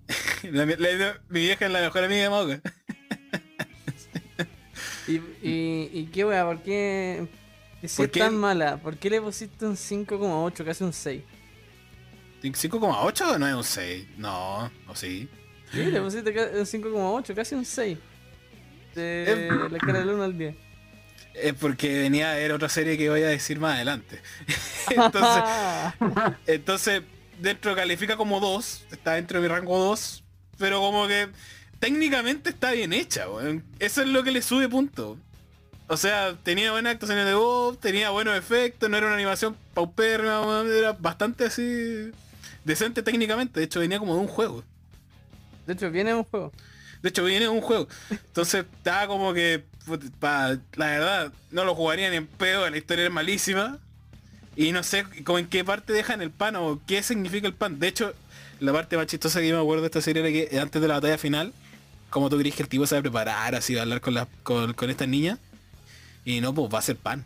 [0.42, 2.60] La- la- la- mi vieja es la mejor amiga de Madoka.
[5.08, 6.44] ¿Y, y, y qué wea?
[6.44, 7.26] ¿Por qué?
[7.84, 8.20] Si ¿Por es qué?
[8.20, 11.22] tan mala, ¿por qué le pusiste un 5,8, casi un 6?
[12.42, 14.06] ¿5,8 no es un 6?
[14.18, 15.28] No, o sí.
[15.72, 17.98] Sí, le pusiste un 5,8, casi un 6.
[18.94, 20.56] De la escala del 1 al 10.
[21.34, 24.20] Es porque venía a ver otra serie que voy a decir más adelante.
[24.90, 25.42] entonces,
[26.46, 27.02] entonces,
[27.40, 30.24] dentro califica como 2, está dentro de mi rango 2,
[30.58, 31.28] pero como que
[31.78, 33.64] técnicamente está bien hecha, weón.
[33.78, 35.18] Eso es lo que le sube punto.
[35.88, 40.40] O sea, tenía buenas actuaciones de voz, tenía buenos efectos, no era una animación paupérrima,
[40.40, 42.10] weón, era bastante así
[42.64, 44.64] decente técnicamente, de hecho venía como de un juego.
[45.66, 46.52] De hecho, viene un juego.
[47.02, 47.86] De hecho, viene de un juego.
[48.10, 49.64] Entonces, estaba como que,
[50.18, 53.78] pa- la verdad, no lo jugaría ni en pedo, la historia es malísima.
[54.56, 57.78] Y no sé como en qué parte dejan el pan o qué significa el pan.
[57.78, 58.14] De hecho,
[58.58, 60.88] la parte más chistosa que yo me acuerdo de esta serie era que antes de
[60.88, 61.52] la batalla final,
[62.08, 64.14] como tú crees que el tipo se va a preparar así, va a hablar con,
[64.14, 65.38] la, con, con esta niña.
[66.24, 67.24] Y no, pues va a ser pan.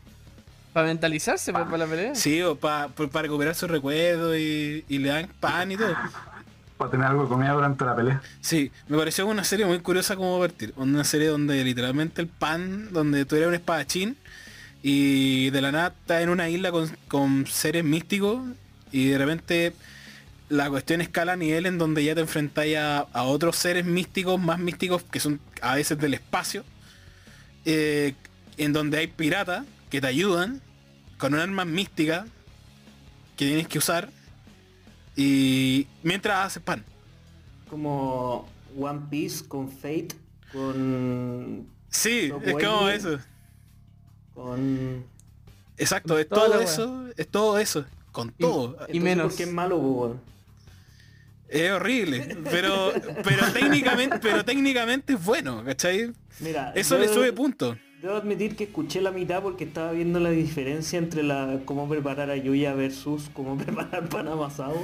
[0.73, 2.15] Para mentalizarse pues, para la pelea.
[2.15, 2.89] Sí, o para
[3.23, 5.95] recuperar sus recuerdos y, y le dan pan y todo.
[6.77, 8.23] Para tener algo de comida durante la pelea.
[8.41, 10.73] Sí, me pareció una serie muy curiosa como partir.
[10.77, 14.17] Una serie donde literalmente el pan, donde tú eres un espadachín
[14.83, 18.41] y de la nada estás en una isla con, con seres místicos
[18.93, 19.73] y de repente
[20.49, 24.41] la cuestión escala a nivel en donde ya te enfrentáis a, a otros seres místicos,
[24.41, 26.65] más místicos que son a veces del espacio,
[27.65, 28.15] eh,
[28.57, 30.61] en donde hay piratas que te ayudan
[31.19, 32.27] con un arma mística
[33.37, 34.11] que tienes que usar
[35.17, 36.85] y mientras haces pan.
[37.69, 40.09] Como One Piece con Fate,
[40.53, 41.67] con.
[41.89, 43.19] Sí, es como eso.
[44.35, 45.05] Con.
[45.79, 48.77] Exacto, es todo eso, es todo eso, con todo.
[48.93, 49.29] Y menos.
[49.29, 50.21] ¿Por qué es malo, weón?
[51.49, 52.93] Es horrible, pero
[53.25, 56.13] pero técnicamente, pero técnicamente es bueno, ¿cachai?
[56.39, 57.77] Mira, Eso yo le sube puntos.
[58.01, 62.31] Debo admitir que escuché la mitad porque estaba viendo la diferencia entre la cómo preparar
[62.31, 64.77] a Yuya versus cómo preparar pan amasado.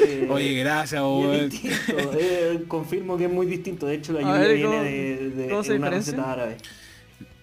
[0.00, 3.86] Eh, Oye, gracias, es distinto, eh, confirmo que es muy distinto.
[3.86, 5.90] De hecho, la Yuya viene ¿cómo- de, una diferencia?
[5.90, 6.56] receta árabe.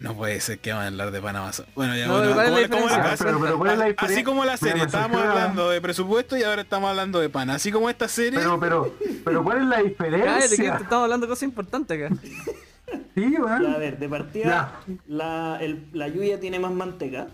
[0.01, 1.51] No puede ser que van a hablar de Panamá.
[1.75, 2.97] Bueno, ya No, bueno, ¿cuál es la ¿cómo- cómo diferencia?
[2.97, 4.23] le Ah, pero- pero ¿cuál es la Así diferencia?
[4.23, 7.49] como la serie, estábamos hablando de presupuesto y ahora estamos hablando de pan.
[7.51, 10.73] Así como esta serie, Pero, pero, pero ¿cuál es la Cállate, que diferencia?
[10.81, 12.15] estamos hablando de cosas importantes acá.
[13.15, 13.31] Sí.
[13.31, 17.27] Ya, a ver, de partida, la, el- la Yuya tiene más manteca.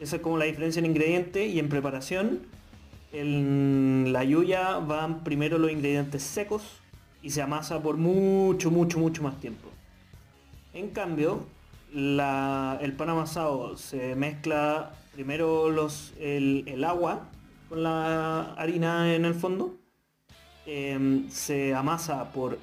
[0.00, 2.40] Esa es como la diferencia en ingrediente y en preparación.
[3.12, 6.62] En la Yuya van primero los ingredientes secos
[7.22, 9.68] y se amasa por mucho, mucho, mucho más tiempo.
[10.72, 11.46] En cambio,
[11.96, 17.22] la- el pan amasado se mezcla primero los, el, el agua
[17.70, 19.74] con la harina en el fondo.
[20.66, 22.58] Em, se amasa por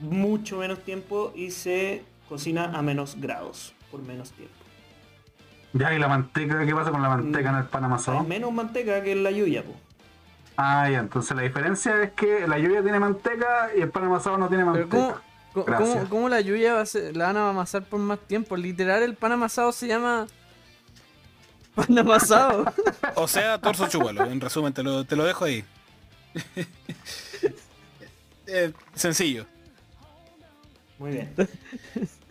[0.00, 4.54] mucho menos tiempo y se cocina a menos grados por menos tiempo.
[5.72, 6.66] Ya, ¿y la manteca?
[6.66, 8.22] ¿Qué pasa con la manteca en el pan Hay amasado?
[8.24, 9.72] menos manteca que en la yuya, po.
[10.58, 14.36] Ah, ya, entonces la diferencia es que la lluvia tiene manteca y el pan amasado
[14.36, 15.26] no tiene Pero ¿cómo, manteca.
[16.08, 18.56] Cómo, la lluvia va a ser- la van a amasar por más tiempo?
[18.56, 20.26] Literal, el pan amasado se llama...
[21.74, 22.64] Pan amasado.
[23.14, 24.24] o sea, torso chúpalo.
[24.26, 25.64] En resumen, te lo, te lo dejo ahí.
[28.46, 29.46] Eh, sencillo.
[30.98, 31.34] Muy bien.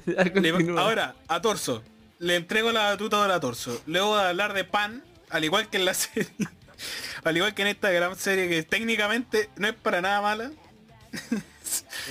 [0.05, 1.81] Le- ahora, a Torso.
[2.19, 3.81] Le entrego la batuta ahora a Torso.
[3.87, 6.29] Luego de hablar de pan, al igual que en la serie.
[7.23, 10.51] al igual que en esta gran serie que técnicamente no es para nada mala.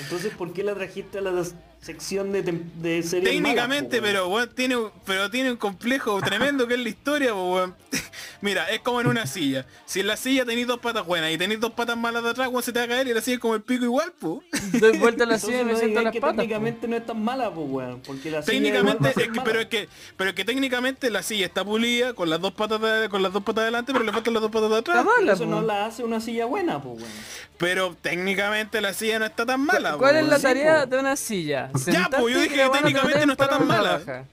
[0.03, 1.33] Entonces, ¿por qué la trajiste a la
[1.81, 6.75] sección de, de series Técnicamente, malas, pero weón, tiene, pero tiene un complejo tremendo que
[6.75, 7.75] es la historia, weón.
[8.43, 9.67] Mira, es como en una silla.
[9.87, 12.49] Si en la silla tenéis dos patas buenas y tenéis dos patas malas de atrás,
[12.49, 14.43] weón, se te va a caer y la silla es como el pico igual, po.
[14.79, 16.35] Doy vuelta a la silla y me siento las que patas.
[16.37, 16.41] po.
[16.43, 18.01] técnicamente no es tan mala, pues weón.
[18.07, 21.47] Porque la silla Técnicamente, es que- pero es que, pero es que técnicamente la silla
[21.47, 24.35] está pulida con las dos patas de- con las dos patas delante, pero le faltan
[24.35, 25.05] las dos patas de atrás.
[25.05, 25.51] mala, Eso po.
[25.51, 27.13] no la hace una silla buena, pues weón.
[27.59, 29.97] Pero técnicamente la silla no está tan mala.
[29.99, 31.70] ¿Cuál po, es la tarea de una silla?
[31.73, 33.99] Pues, yo dije que técnicamente no está tan mala.
[33.99, 34.25] raja.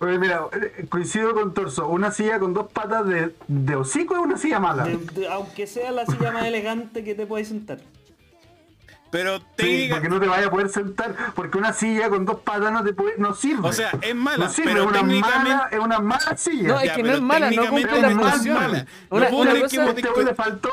[0.00, 1.88] Oye, mira, eh, coincido con Torso.
[1.88, 4.84] Una silla con dos patas de, de hocico es una silla mala.
[4.84, 7.78] De- de- aunque sea la silla más elegante que te puedes sentar.
[9.10, 11.16] Pero Sí, técnica- porque no te vayas a poder sentar.
[11.34, 13.66] Porque una silla con dos patas no te puede, no sirve.
[13.66, 16.68] O sea, es mala, no sirve, pero es una técnicamente- mala, es una mala silla.
[16.68, 18.54] No, es Ya, que no es mala, no cumple la no es función.
[18.54, 18.78] mala.
[19.10, 20.70] No Una, puedo una que cosa, vos Este le faltó,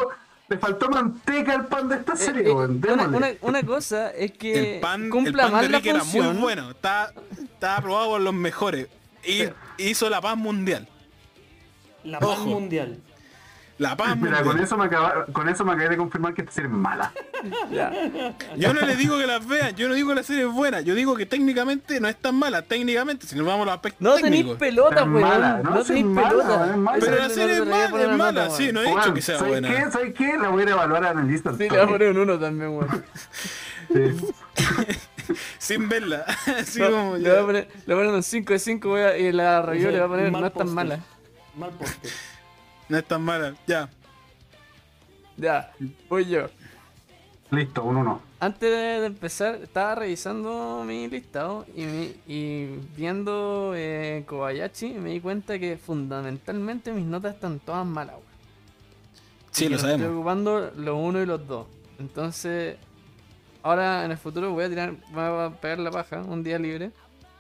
[0.47, 2.81] le faltó manteca al pan de esta eh, serie, eh, weón.
[2.91, 6.71] una, una- una cosa es que el pan, el pan de Rick era muy bueno.
[6.71, 8.87] Está, está aprobado por los mejores.
[9.23, 9.43] Y
[9.77, 10.87] hizo la paz mundial.
[12.03, 12.45] La paz Ojo.
[12.45, 12.99] mundial.
[13.77, 14.43] La paz Mira, mundial.
[14.45, 17.11] con eso, me acaba, con eso me acabé de confirmar que esta serie es mala.
[17.71, 17.91] Ya.
[18.55, 20.79] Yo no les digo que las vean, yo no digo que la serie es buena,
[20.79, 24.01] yo digo que técnicamente no es tan mala, técnicamente, si nos vamos a los aspectos
[24.01, 24.57] No tenéis técnicos.
[24.59, 25.21] pelota, Es weón.
[25.21, 26.77] mala, No, no, tenéis mala, pelota.
[26.77, 26.97] mala.
[27.01, 29.51] Pero la serie es le mala, es mala, sí, no he dicho que sea ¿sabes
[29.51, 29.67] buena.
[29.67, 29.91] qué?
[29.91, 30.37] ¿Sabes qué?
[30.37, 31.51] La voy a ir a evaluar a analista.
[31.51, 33.05] Sí, le voy a poner un uno también, weón.
[35.57, 36.25] Sin verla.
[36.59, 38.97] Así No, como le voy a poner, le voy a poner un 5 de 5
[39.17, 40.99] y la review le voy a poner no es tan mala.
[41.57, 42.11] Mal póster.
[42.89, 43.89] No es tan mala, ya.
[45.37, 45.71] Ya,
[46.09, 46.47] voy yo.
[47.51, 48.21] Listo, un uno.
[48.39, 55.19] Antes de empezar, estaba revisando mi listado y, mi- y viendo eh, Kobayashi me di
[55.21, 58.15] cuenta que fundamentalmente mis notas están todas malas.
[58.15, 58.25] weón.
[59.51, 60.15] Sí, Y lo no Estoy sabemos.
[60.17, 61.67] ocupando los uno y los dos.
[61.99, 62.77] Entonces,
[63.63, 66.91] ahora en el futuro voy a tirar, voy a pegar la paja un día libre.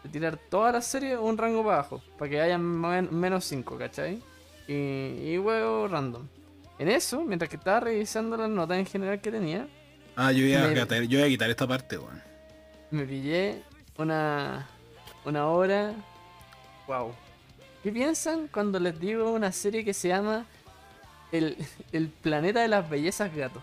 [0.03, 2.01] De tirar toda la serie un rango para abajo.
[2.19, 4.21] Para que haya men- menos 5, ¿cachai?
[4.67, 4.73] Y,
[5.33, 6.27] y huevo random.
[6.79, 9.67] En eso, mientras que estaba revisando las notas en general que tenía,
[10.17, 12.21] Ah, yo iba, a Me- quitar, yo iba a quitar esta parte, weón.
[12.91, 13.61] me pillé
[13.97, 14.65] una,
[15.25, 15.93] una obra.
[16.87, 17.13] Wow.
[17.83, 20.45] ¿Qué piensan cuando les digo una serie que se llama
[21.31, 21.57] El,
[21.91, 23.61] el planeta de las bellezas gatos?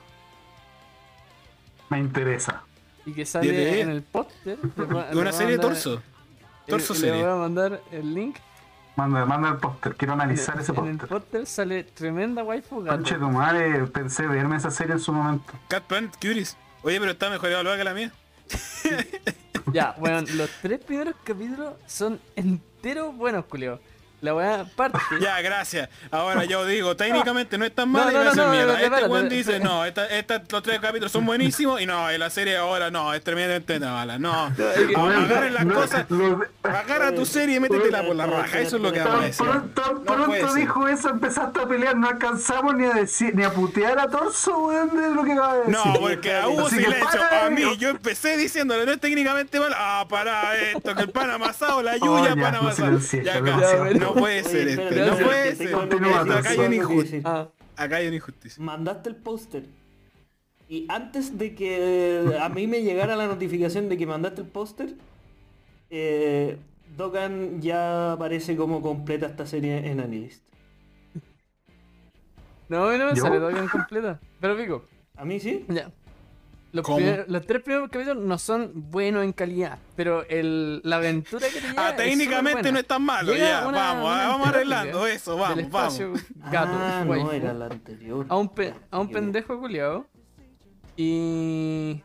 [1.88, 2.62] Me interesa.
[3.04, 4.58] Y que sale en el póster.
[4.76, 5.94] le voy a- le voy Una serie de torso.
[5.94, 6.02] el-
[6.70, 7.22] Torso le serie.
[7.22, 8.36] voy a mandar el link.
[8.96, 9.94] Manda, manda el póster.
[9.96, 11.08] Quiero analizar ese en el póster.
[11.08, 13.26] póster sale tremenda waifu Conche gato.
[13.26, 15.52] tu madre, pensé verme esa serie en su momento.
[15.68, 16.56] Cat Planet Cuties.
[16.82, 18.12] Oye, pero está mejor evaluada que la mía.
[19.72, 23.80] Ya, bueno, los tres primeros capítulos son enteros buenos, culio.
[24.22, 24.98] La weá parte.
[25.20, 25.88] Ya, gracias.
[26.10, 28.50] Ahora yo digo, técnicamente no es tan mala No, y no, me no, hacen no,
[28.50, 28.66] mierda.
[28.66, 29.52] no, Este espérate, weón espérate.
[29.52, 32.90] dice, no, esta, esta- los tres capítulos son buenísimos y no, y la serie ahora
[32.90, 34.18] no, es tremendamente mala.
[34.18, 36.06] No, agarren las cosas,
[36.62, 38.60] agarra tu serie y métetela por la raja.
[38.60, 39.44] Eso es lo que vamos a decir.
[39.46, 43.98] pronto, pronto dijo eso, empezaste a pelear, no alcanzamos ni a decir, ni a putear
[43.98, 45.72] a torso, weón, de lo que acaba de decir.
[45.84, 47.20] No, porque hubo Así que silencio.
[47.44, 49.74] A mí, yo empecé diciéndole, no es técnicamente mal.
[49.76, 52.98] Ah, para esto, que el pan amasado, la Oh, ya, pan amasado.
[53.22, 54.11] Ya acá.
[54.14, 55.74] No puede ser espérate, No puede ser.
[55.74, 57.22] Acá hay una injusticia.
[57.24, 58.62] Ah, Acá hay una injusticia.
[58.62, 59.64] Mandaste el póster.
[60.68, 64.94] Y antes de que a mí me llegara la notificación de que mandaste el póster,
[65.90, 66.56] eh,
[66.96, 70.42] Dokkan ya aparece como completa esta serie en Anilist.
[72.68, 73.22] no, no me ¿Yo?
[73.22, 74.20] sale en completa.
[74.40, 74.84] Pero pico,
[75.16, 75.64] ¿A mí sí?
[75.68, 75.90] ya.
[76.72, 81.68] Los, tres primeros capítulos no son buenos en calidad, pero el, la aventura que te
[81.68, 83.32] lleva Ah, es técnicamente no es tan malo.
[83.34, 86.22] Llega Ya, una- vamos, una ah, vamos arreglando eso, del vamos, vamos.
[86.50, 88.24] gato, ah, no, era la anterior.
[88.28, 90.06] a un, pe- a un pendejo culiado
[90.96, 92.02] y,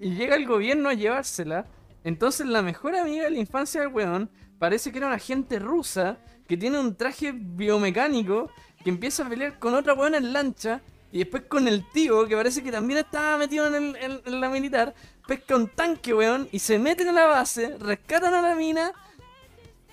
[0.00, 1.66] y llega el gobierno a llevársela.
[2.04, 6.18] Entonces la mejor amiga de la infancia del weón parece que era una agente rusa
[6.46, 8.50] que tiene un traje biomecánico
[8.82, 10.82] que empieza a pelear con otra weona en lancha
[11.14, 14.40] y después con el tío que parece que también estaba metido en, el- en- en
[14.40, 14.92] la militar,
[15.28, 18.90] pesca un tanque weón y se meten a la base, rescatan a la mina.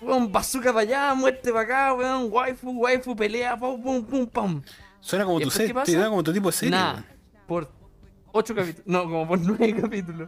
[0.02, 4.62] Weón, bazooka para allá, muerte para acá, weón, waifu, waifu, pelea, pum, pum, pum, pum.
[5.00, 6.78] Suena como ¿Y tu serie, suena como tu tipo de serie.
[7.48, 7.70] Por
[8.32, 8.88] ocho capítulos.
[8.88, 10.28] No, como por nueve capítulos.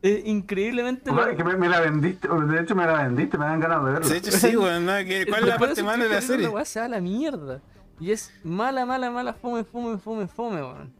[0.00, 3.60] Es increíblemente Bueno, que me, me la vendiste, de hecho me la vendiste, me dan
[3.60, 4.08] ganas de verla.
[4.08, 4.86] De hecho, sí, weón.
[5.06, 6.48] que- ¿Cuál es la parte mala de la serie?
[6.48, 7.60] weá se va a la mierda.
[8.00, 10.92] Y es mala, mala, mala, fome, fome, fome, fome, weón.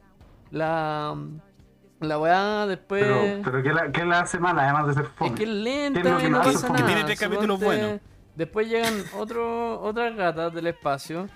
[0.51, 1.16] La.
[2.01, 3.03] La weá después.
[3.03, 5.30] Pero, pero ¿qué la, qué la hace mala además de ser fome?
[5.30, 6.78] Es que es lenta ¿Qué es lo que y no hace pasa nada.
[6.78, 8.01] Que tiene tres capítulos Suponte, buenos.
[8.36, 11.28] Después llegan otro, otras gatas del espacio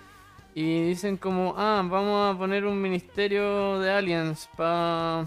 [0.55, 5.27] y dicen como, ah, vamos a poner un ministerio de aliens para...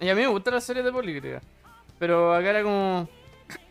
[0.00, 1.40] Y a mí me gusta la serie de política,
[1.98, 3.08] pero acá era como...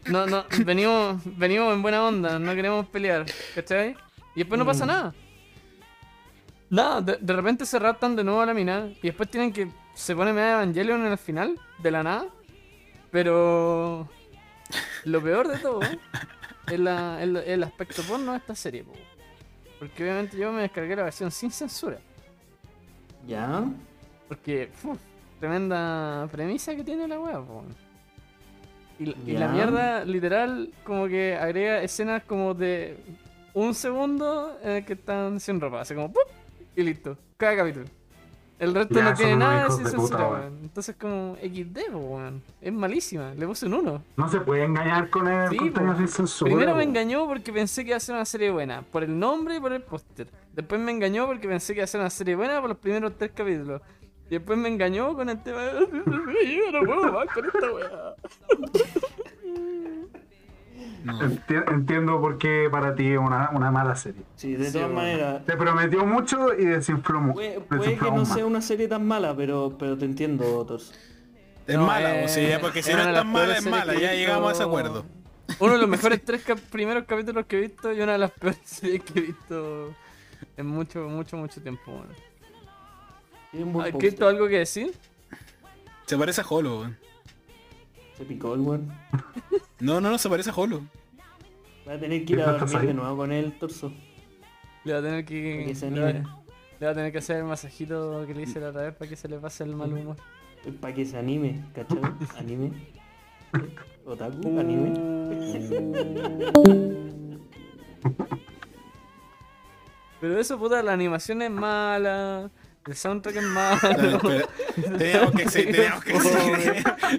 [0.06, 3.26] No, no, venimos, venimos en buena onda, no queremos pelear,
[3.56, 3.98] ¿cachai?
[4.36, 4.90] Y después no pasa Mm.
[6.76, 6.96] Nada.
[6.96, 9.70] No, de, de repente se raptan de nuevo a la mina y después tienen que.
[9.94, 12.26] Se pone medio Evangelion en el final, de la nada.
[13.12, 14.08] Pero.
[15.06, 18.94] Lo peor de todo es la- el, el aspecto porno de esta serie, po.
[19.80, 22.00] Porque obviamente yo me descargué la versión sin censura.
[23.28, 23.64] ¿Ya?
[24.28, 24.98] Porque, uf,
[25.40, 27.64] tremenda premisa que tiene la wea, po.
[29.00, 32.98] Y, la- y la mierda, literal, como que agrega escenas como de
[33.54, 35.82] un segundo en el que están sin ropa.
[35.82, 36.24] Así como ¡pup!
[36.76, 37.18] Y listo.
[37.38, 37.86] Cada capítulo.
[38.60, 40.60] El resto Ya, no tiene nada sin censura, weón.
[40.62, 42.42] Entonces como XD, weón.
[42.62, 43.34] Es malísima.
[43.34, 44.04] Le puse un 1.
[44.16, 46.50] No se puede engañar con el Sí, contenido sin censura.
[46.50, 49.58] Primero me engañó porque pensé que iba a ser una serie buena, por el nombre
[49.58, 50.28] y por el póster.
[50.54, 53.18] Después me engañó porque pensé que iba a ser una serie buena por los primeros
[53.18, 53.82] tres capítulos.
[54.28, 55.80] Y después me engañó con el tema de...
[55.84, 58.16] Yo no puedo más con esta weá.
[61.04, 61.20] No.
[61.20, 64.24] Enti- Entiendo por qué para ti es una, una mala serie.
[64.38, 65.46] Sí, de Sí, todas maneras.
[65.46, 68.34] Te prometió mucho y desinfló mu- Puede, puede que no más.
[68.34, 70.94] sea una serie tan mala, pero, pero te entiendo, Torso.
[71.68, 73.94] Es No, mala, eh, o sea, porque si no es tan las mala, es mala,
[73.96, 75.06] ya llegamos a ese acuerdo.
[75.60, 78.32] Uno de los mejores tres cap- primeros capítulos que he visto y una de las
[78.32, 79.94] peores series que he visto
[80.58, 81.92] en mucho, mucho, mucho tiempo.
[81.92, 82.08] weón.
[83.52, 84.94] Tiene un buen ¿Hay algo que decir?
[86.06, 86.98] Se parece a Holo, weón.
[88.18, 88.92] Se picó el weón.
[89.80, 90.82] No, no, no, se parece a Holo.
[91.86, 93.92] Va a tener que ir a ¿Estás dormir de nuevo con el torso.
[94.86, 95.66] Le va a tener que...
[95.68, 96.28] Que se le va- anime.
[96.80, 99.10] Le va a tener que hacer el masajito que le hice la otra vez para
[99.10, 100.16] que se le pase el mal humor.
[100.80, 102.00] Para que se anime, ¿cachai?
[102.38, 102.72] Anime.
[104.06, 104.94] Otaku, anime.
[110.22, 112.50] Pero eso, puta, la animación es mala,
[112.88, 114.20] el soundtrack es malo.
[114.98, 116.14] Teníamos que, exi- teníamos que,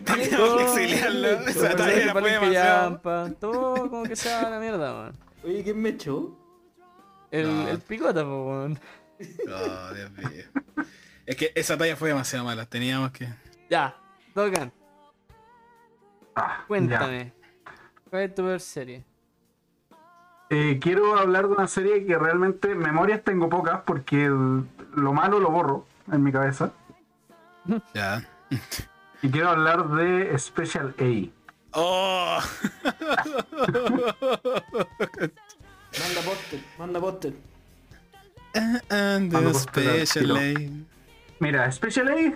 [0.04, 1.28] que exiliarlo.
[1.48, 3.00] Esa era fue demasiado.
[3.40, 5.12] Todo como que se va a la mierda, man.
[5.44, 6.36] Oye, ¿quién me echó?
[7.30, 7.68] El, No.
[7.68, 8.78] el picota, po, weón.
[9.48, 10.44] Oh, Dios mío.
[11.26, 12.66] Es que esa talla fue demasiado mala.
[12.66, 13.28] Teníamos que.
[13.70, 13.96] Ya,
[14.34, 14.72] Dogan,
[16.36, 16.64] Ah, ya.
[16.66, 17.32] cuéntame.
[18.10, 19.04] ¿Cuál es tu peor serie?
[20.50, 24.64] Eh, quiero hablar de una serie que realmente memorias tengo pocas porque el-
[24.94, 26.70] lo malo lo borro en mi cabeza.
[27.94, 28.22] Ya.
[29.22, 31.30] Y quiero hablar de Special A.
[31.76, 32.38] Oh.
[35.98, 37.32] Manda póster, manda póster.
[38.90, 40.84] And the special lane.
[41.40, 42.32] Mira, Special A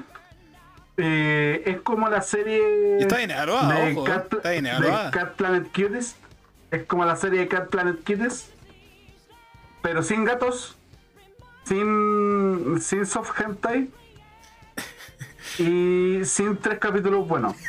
[0.96, 4.04] eh, es como la serie Y está de ojo.
[4.04, 5.10] Cat, Está.
[5.12, 6.16] Cat Planet Cuties.
[6.70, 8.52] Es como la serie de Cat Planet Cuties.
[9.82, 10.76] Pero sin gatos.
[11.64, 13.90] Sin, sin soft hentai.
[15.58, 17.54] Y sin tres capítulos buenos.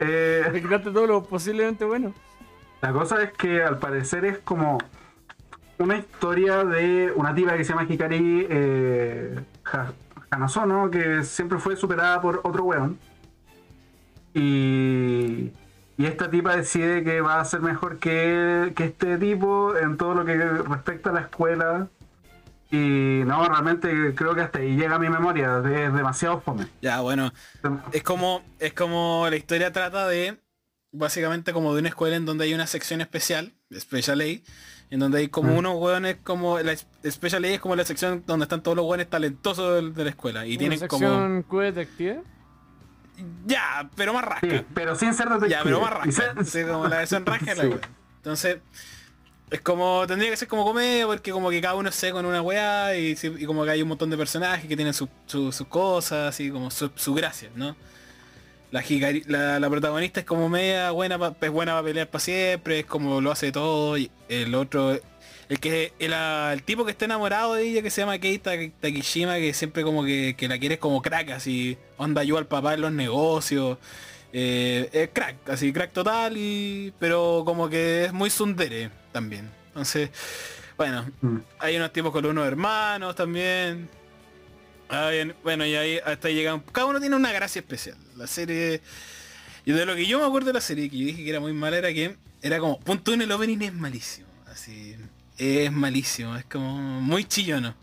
[0.00, 2.14] Eh, todo lo posiblemente bueno.
[2.80, 4.78] La cosa es que al parecer es como
[5.78, 9.40] una historia de una tipa que se llama Hikari eh,
[10.90, 12.98] que siempre fue superada por otro weón.
[14.34, 15.50] Y,
[15.98, 20.14] y esta tipa decide que va a ser mejor que, que este tipo en todo
[20.14, 21.88] lo que respecta a la escuela.
[22.70, 26.66] Y no, realmente creo que hasta ahí llega mi memoria, es demasiado fome.
[26.82, 27.32] Ya, bueno.
[27.92, 30.36] Es como, es como la historia trata de,
[30.90, 34.24] básicamente como de una escuela en donde hay una sección especial, Special A,
[34.90, 35.58] en donde hay como Mm.
[35.58, 36.74] unos hueones como, la
[37.08, 40.10] Special A es como la sección donde están todos los hueones talentosos de, de la
[40.10, 40.44] escuela.
[40.44, 41.06] Y tienen Una como...
[41.08, 42.22] sección Q detective.
[43.46, 44.46] Ya, pero más rasca.
[44.48, 45.50] Sí, pero sin ser detective.
[45.50, 46.44] Ya, pero más rasca.
[46.44, 47.68] Sí, como la versión rasca de la Sí.
[47.68, 47.80] wea.
[48.18, 48.58] Entonces,
[49.50, 52.42] es como, tendría que ser como comedia, porque como que cada uno se con una
[52.42, 53.14] weá y,
[53.46, 56.70] como que hay un montón de personajes que tienen sus su, sus cosas y como
[56.70, 57.76] su, su gracia, ¿no?
[58.72, 58.82] La,
[59.26, 62.86] la, la protagonista es como media buena, pa- es buena para pelear para siempre, es
[62.86, 64.98] como lo hace todo, y el otro,
[65.48, 69.36] el que el, el tipo que está enamorado de ella que se llama Keita Takishima,
[69.36, 72.80] que siempre como que, que la quiere como crack, así, onda ayuda al papá en
[72.80, 73.78] los negocios,
[74.32, 79.50] eh, es crack, así crack total, y pero como que es muy sundere también.
[79.68, 80.10] Entonces,
[80.76, 81.38] bueno, Mm.
[81.58, 83.88] hay unos tipos con unos hermanos también.
[85.42, 86.60] Bueno, y ahí hasta ahí llegan.
[86.72, 87.96] Cada uno tiene una gracia especial.
[88.16, 88.80] La serie.
[89.64, 91.40] Y de lo que yo me acuerdo de la serie, que yo dije que era
[91.40, 92.78] muy mala, era que era como.
[92.80, 94.28] Punto en el opening es malísimo.
[94.46, 94.96] Así.
[95.38, 96.36] Es malísimo.
[96.36, 97.74] Es como muy chillono.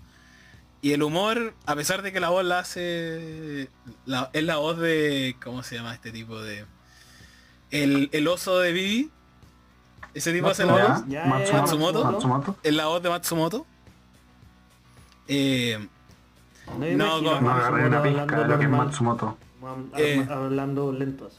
[0.81, 3.69] Y el humor, a pesar de que la voz la hace.
[4.05, 5.35] la- es la voz de.
[5.43, 6.65] ¿Cómo se llama este tipo de.
[7.71, 9.09] El, el oso de Vivi.
[10.13, 11.03] Ese tipo hace la voz.
[11.07, 11.61] Ya, Matsumoto.
[11.63, 12.03] Matsumoto.
[12.11, 12.57] Matsumoto.
[12.63, 13.65] Es la voz de Matsumoto.
[15.27, 15.87] Eh,
[16.77, 19.37] No, No, No agarré una Matsumoto pizca de lo que es normal, Matsumoto.
[19.63, 20.27] am- Eh.
[20.29, 21.37] Hablando lento así.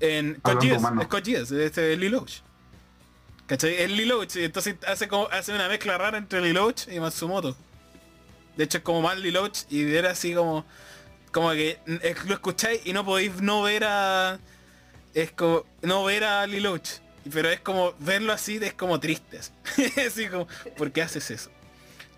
[0.00, 1.02] en Hablando Code Geass, humano.
[1.02, 2.40] es Code Geass, este es Liloach.
[3.48, 3.80] ¿Cachai?
[3.80, 7.56] Es Liloach, y entonces hace como hace una mezcla rara entre Liloach y Matsumoto.
[8.58, 10.66] De hecho es como más Liloch y era así como.
[11.32, 14.38] Como que eh, lo escucháis y no podéis no ver a.
[15.14, 15.64] Es como.
[15.80, 17.00] No ver a Liloch.
[17.32, 17.94] Pero es como.
[18.00, 19.40] Verlo así es como triste.
[20.06, 20.46] así como.
[20.76, 21.50] ¿Por qué haces eso?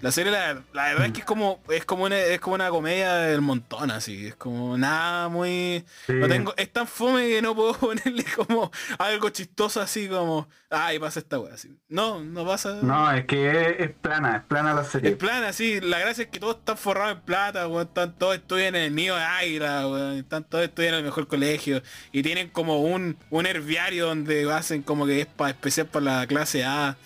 [0.00, 2.70] La serie la, la verdad es que es como es como una, es como una
[2.70, 6.14] comedia del montón así, es como nada muy Sí.
[6.14, 10.98] no tengo es tan fome que no puedo ponerle como algo chistoso así como ay
[10.98, 11.76] pasa esta wea así.
[11.88, 12.78] No, no pasa.
[12.82, 15.10] No, es que es, es plana, es plana la serie.
[15.10, 18.36] En plan así, la gracia es que todos están forrados en plata, weón, están, todos
[18.36, 21.82] estudian en el nido de Águila, weón, están todos estudian en el mejor colegio
[22.12, 26.26] y tienen como un, un herbiario donde hacen como que es para especial para la
[26.26, 26.96] clase A.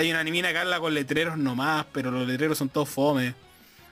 [0.00, 3.34] Hay una nimina Carla con letreros nomás, pero los letreros son todos fome.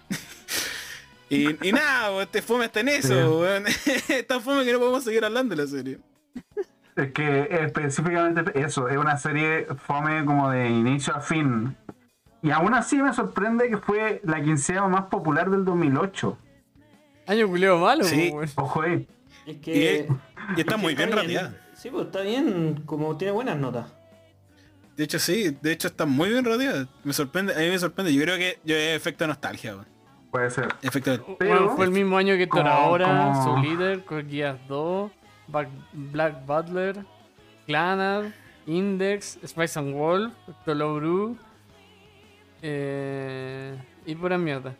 [1.28, 3.14] y, y nada, este fome está en eso, Sí.
[3.14, 3.64] weón.
[4.08, 5.98] es tan fome que no podemos seguir hablando de la serie.
[6.96, 11.76] Es que específicamente eso, es una serie fome como de inicio a fin.
[12.42, 16.38] Y aún así me sorprende que fue la quinceava más popular del 2008.
[17.26, 18.32] Año culeo malo, Sí.
[18.54, 19.06] Ojo ahí.
[19.46, 20.08] Es Y, que...
[20.56, 21.54] y está muy bien radiada.
[21.74, 23.97] Sí, pues está bien, como tiene buenas notas.
[24.98, 26.88] De hecho sí, de hecho está muy bien radiada.
[27.04, 28.12] Me sorprende, a mí me sorprende.
[28.12, 29.86] Yo creo que yo es efecto de nostalgia, weón.
[30.32, 30.68] Puede ser.
[30.82, 35.10] Efecto Pero- Bueno, fue el mismo año que Toradora, como- Eater, Code Geass 2,
[35.46, 37.04] Back- Black Butler,
[37.66, 38.24] Clanad,
[38.66, 40.34] Index, Spice and Wolf,
[40.64, 41.38] Tolobru
[42.60, 44.74] eh, y pura mierda.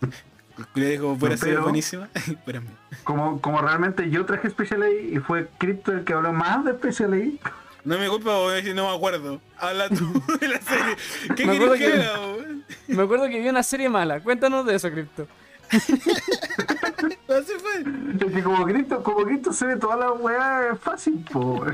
[0.72, 2.08] Culiao dijo, fuera serie Pero- buenísima.
[3.04, 6.72] Como, como realmente yo traje Special A y fue Crypto el que habló más de
[6.74, 7.65] Special A.
[7.86, 9.40] No es mi culpa, weón, si no me acuerdo.
[9.58, 10.96] Habla tú de la serie.
[11.36, 12.64] ¿Qué Me que que- weón?
[12.88, 14.20] Me acuerdo que vi una serie mala.
[14.20, 15.28] Cuéntanos de eso, Crypto.
[15.70, 18.26] Así fue.
[18.26, 21.64] Es que como Crypto, como Crypto se ve toda la weá es fácil, po.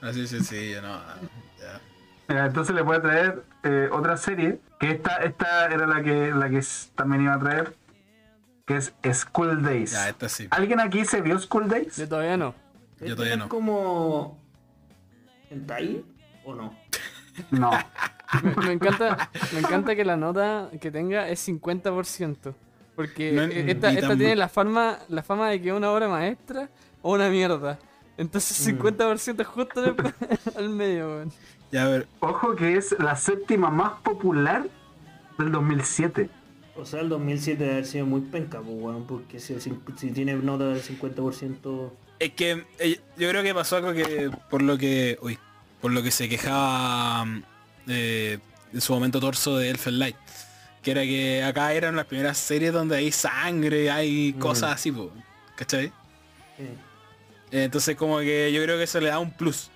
[0.00, 0.98] Así sencillo, no.
[1.60, 1.80] Ya.
[2.28, 6.32] Mira, entonces le voy a traer eh, otra serie, que esta, esta era la que,
[6.32, 6.60] la que
[6.96, 7.76] también iba a traer,
[8.66, 9.92] que es School Days.
[9.92, 10.48] Ya, esta sí.
[10.50, 11.96] ¿Alguien aquí se vio School Days?
[11.96, 12.54] Yo todavía no.
[13.00, 13.48] Yo todavía ¿Es no.
[15.52, 16.04] ¿Hentai?
[16.44, 16.74] ¿O no?
[17.50, 17.70] No.
[18.42, 22.54] Me, me encanta, me encanta que la nota que tenga es 50%.
[22.96, 26.08] Porque No, eh, esta, esta tiene la fama, la fama de que es una obra
[26.08, 26.68] maestra
[27.00, 27.78] o una mierda.
[28.18, 29.94] Entonces 50% es justo el-
[30.56, 31.32] al medio, weón.
[31.70, 32.06] Ya, a ver.
[32.20, 34.66] Ojo que es la séptima más popular
[35.38, 36.28] del 2007.
[36.76, 40.10] O sea, el 2007 debe haber sido muy penca, pues, weón, porque si, si, si
[40.10, 41.90] tiene nota del 50%...
[42.22, 45.18] Es que eh, yo creo que pasó algo que por lo que.
[45.22, 45.38] Uy.
[45.80, 47.42] Por lo que se quejaba mm,
[47.88, 48.38] eh,
[48.72, 50.16] en su momento torso de Elfen Light.
[50.82, 55.12] Que era que acá eran las primeras series donde hay sangre, hay cosas así, po,
[55.56, 55.92] ¿cachai?
[56.58, 59.72] eh, Entonces como que yo creo que eso le da un plus.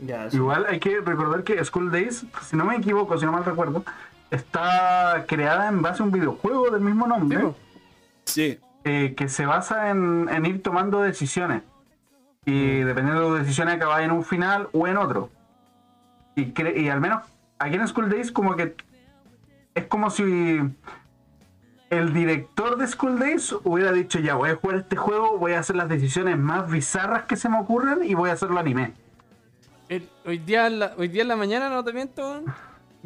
[0.00, 0.36] ya, sí.
[0.36, 3.84] Igual hay que recordar que School Days, si no me equivoco, si no mal recuerdo,
[4.30, 7.54] está creada en base a un videojuego del mismo nombre.
[8.24, 8.58] Sí.
[8.86, 11.62] Eh, que se basa en, en ir tomando decisiones.
[12.44, 15.28] Y dependiendo de tus decisiones acabas en un final o en otro.
[16.36, 17.24] Y, cre- y al menos
[17.58, 18.76] aquí en School Days como que
[19.74, 20.60] es como si
[21.90, 25.58] el director de School Days hubiera dicho ya voy a jugar este juego, voy a
[25.58, 28.92] hacer las decisiones más bizarras que se me ocurran y voy a hacerlo anime.
[29.88, 32.42] El- hoy, día en la, hoy día en la mañana, no te miento,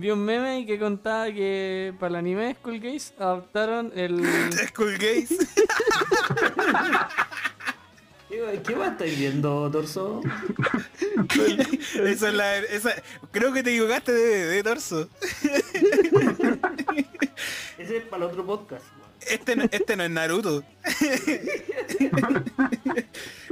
[0.00, 4.22] vi un meme y que contaba que para el anime Skull Gaze adaptaron el...
[4.72, 5.36] School Gaze.
[8.30, 10.22] ¿Qué, ¿Qué va a estar viendo, Torso?
[12.04, 12.58] esa es la.
[12.58, 12.94] Esa,
[13.32, 15.08] creo que te equivocaste de, de torso.
[17.76, 18.84] Ese es para el otro podcast.
[19.28, 20.62] Este no, este no es Naruto.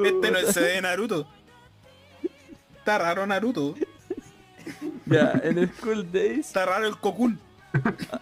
[0.04, 1.28] este no es CD de Naruto.
[2.78, 3.74] Está raro Naruto.
[5.08, 7.38] Ya, en Skull Days Está raro el Cocoon.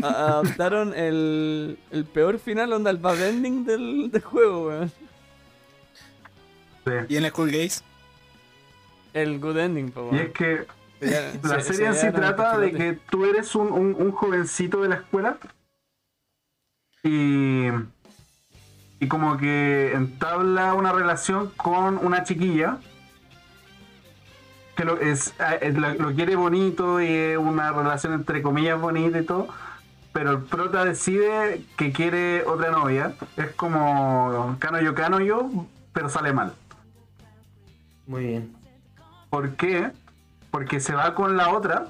[0.02, 0.06] a-
[0.38, 4.92] adaptaron el, el peor final, onda el bad ending del, del juego, weón.
[6.84, 6.92] Sí.
[7.08, 7.82] Y en School Gaze.
[9.14, 10.26] El good ending, po, Y weón.
[10.26, 10.66] es que
[11.00, 14.12] Ya, La se- serie en se sí trata de que tú eres un, un- un
[14.12, 15.36] jovencito de la escuela
[17.02, 17.66] y,
[19.00, 22.78] y como que entabla una relación con una chiquilla
[24.76, 29.18] que lo, es, eh, lo, lo quiere bonito y es una relación entre comillas bonita
[29.18, 29.48] y todo,
[30.12, 33.14] pero el prota decide que quiere otra novia.
[33.36, 35.50] Es como cano yo, cano yo,
[35.92, 36.54] pero sale mal.
[38.06, 38.56] Muy bien.
[39.30, 39.90] ¿Por qué?
[40.50, 41.88] Porque se va con la otra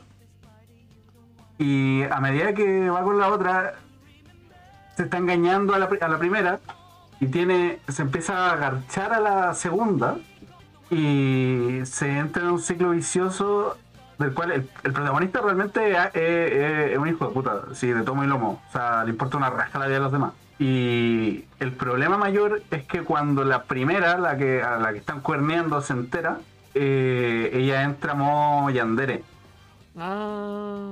[1.59, 3.75] y a medida que va con la otra
[4.97, 6.61] se está engañando a la, a la primera
[7.21, 10.19] y tiene se empieza a agarchar a la segunda
[10.91, 13.77] y se entra en un ciclo vicioso
[14.19, 18.03] del cual el, el protagonista realmente es, es- es un hijo de puta, sí, de
[18.03, 18.63] tomo y lomo.
[18.69, 20.33] O sea, le importa una rasca la vida de los demás.
[20.59, 25.21] Y el problema mayor es que cuando la primera, la que, a la que están
[25.21, 26.39] cuerneando, se entera,
[26.75, 29.23] eh, ella entra a modo yandere.
[29.99, 30.83] Ah.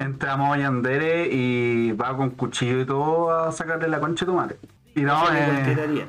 [0.00, 4.32] Entra a modo yandere y va con cuchillo y todo a sacarle la concha de
[4.32, 4.56] tu madre.
[4.94, 6.06] Y no, que eh,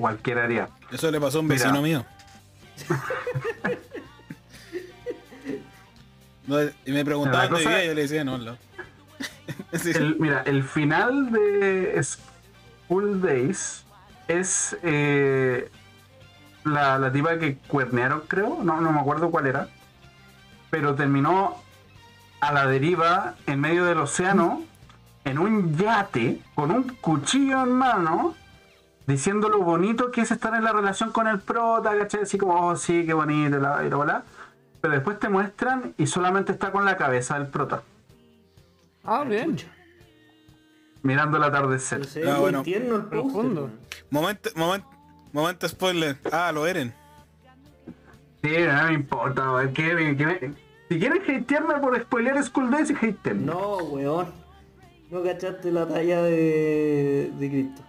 [0.00, 0.66] cualquiera haría.
[0.66, 0.96] cualquiera haría.
[0.96, 1.62] Eso le pasó a un Mira.
[1.62, 2.04] vecino mío.
[6.46, 8.56] No, y me preguntaba dónde cosa- vivía y yo le decía, no, no.
[9.78, 9.90] Sí.
[9.94, 13.84] El- mira, el final de School Days
[14.26, 15.70] es eh,
[16.64, 19.68] la, la tipa que cuernearon, creo, no, no me acuerdo cuál era,
[20.70, 21.62] pero terminó
[22.40, 24.62] a la deriva en medio del océano
[25.24, 28.34] en un yate con un cuchillo en mano
[29.10, 32.22] diciendo lo bonito que es estar en la relación con el prota, ¿cachai?
[32.22, 34.22] Así como, oh sí, qué bonito, la, y la.
[34.80, 37.82] Pero después te muestran y solamente está con la cabeza del prota,
[39.04, 39.56] Ah, bien.
[41.02, 42.04] Mirando el atardecer.
[42.06, 42.62] Se Ah, bueno.
[42.62, 43.70] tierno el Profundo.
[44.10, 44.86] Momento, momento,
[45.32, 46.16] momento spoiler.
[46.30, 46.92] Ah, lo Eren.
[48.42, 49.72] Sí, no me importa, weón.
[49.72, 50.54] que, que me-
[50.88, 53.46] Si quieren hatearme por spoiler School Days, hateen.
[53.46, 54.28] No, weón.
[55.10, 57.82] No cachaste la talla de, de Cristo.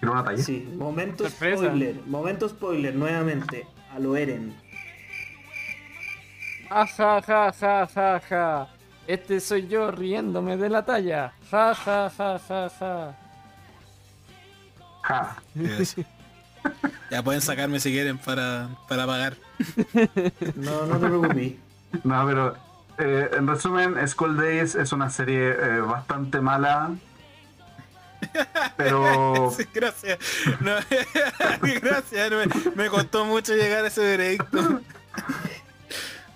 [0.00, 0.42] ¿Quiero una talla?
[0.42, 1.64] Sí, momento Sorpresa.
[1.64, 1.94] spoiler.
[2.06, 3.66] Momento spoiler, nuevamente.
[3.94, 4.54] A lo Eren.
[6.68, 8.68] Ja, ja, ja, ja, ja, ja.
[9.06, 11.32] Este soy yo riéndome de la talla.
[11.50, 13.16] Ja, ja, ja, ja, ja.
[15.02, 15.36] Ja.
[17.10, 19.34] Ya pueden sacarme si quieren para, para pagar.
[20.56, 21.52] No, no te preocupes.
[22.04, 22.54] No, pero
[22.98, 26.90] eh, en resumen, School Days es una serie eh, bastante mala.
[28.76, 30.18] Pero Sí, gracias.
[30.60, 30.72] No,
[31.82, 32.30] gracias.
[32.30, 34.80] Me, me costó mucho llegar a ese veredicto.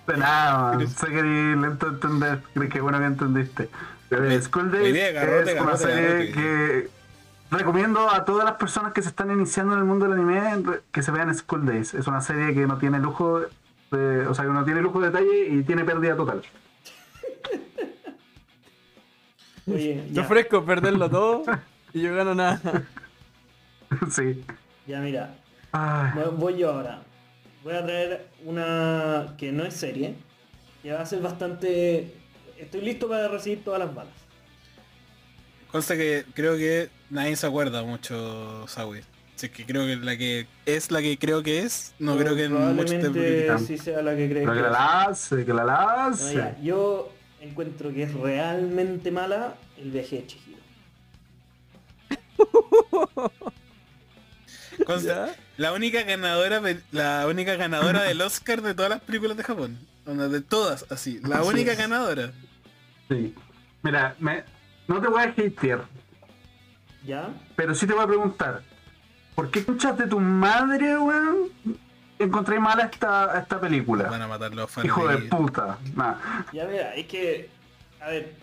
[0.07, 0.87] de nada, man.
[0.87, 3.69] sé que lento de entender, creo que bueno que entendiste.
[4.09, 6.31] Pero Me- School Days idea, garrote, es una garrote, serie garrote.
[6.33, 6.89] que
[7.51, 11.01] recomiendo a todas las personas que se están iniciando en el mundo del anime que
[11.01, 11.93] se vean School Days.
[11.93, 13.41] Es una serie que no tiene lujo
[13.91, 16.41] de, o sea, que no tiene lujo de detalle y tiene pérdida total.
[19.67, 21.43] Oye, Te ofrezco perderlo todo
[21.95, 22.61] y yo gano nada.
[24.11, 24.43] sí.
[24.85, 25.35] ya mira.
[25.71, 26.11] Ay.
[26.37, 27.01] Voy- yo ahora.
[27.63, 30.15] Voy a traer una que no es serie.
[30.83, 32.13] Que va a ser bastante...
[32.59, 34.13] Estoy listo para recibir todas las balas.
[35.71, 39.01] Consta que creo que nadie se acuerda mucho, Sawi.
[39.35, 42.47] Así que creo que la que es la que creo que es, no creo que
[42.47, 44.73] mucho te Probablemente sí sea la que crees Pero que que la es.
[45.07, 46.35] lance, que la No, lance.
[46.35, 50.44] ya, Yo encuentro que es realmente mala el viaje de Chihiro.
[54.85, 59.79] Consta- la única ganadora la única ganadora del Oscar de todas las películas de Japón.
[60.05, 61.19] De todas, así.
[61.23, 61.77] La Así única es.
[61.77, 62.31] ganadora.
[63.09, 63.33] Sí.
[63.81, 64.43] Mira, me-
[64.87, 65.85] no te voy a hatear,
[67.05, 67.29] ¿Ya?
[67.55, 68.61] pero sí te voy a preguntar.
[69.33, 71.49] ¿Por qué escuchas de tu madre, weón?
[72.19, 74.09] Encontré mala esta, esta película.
[74.09, 74.85] Van a matar los fans.
[74.85, 75.77] Hijo de de- puta.
[75.95, 76.15] Nah.
[76.53, 77.49] Ya mira, es que...
[77.99, 78.33] A ver.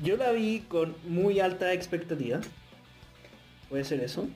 [0.00, 2.40] Yo la vi con muy alta expectativa.
[3.72, 4.28] Puede ser eso.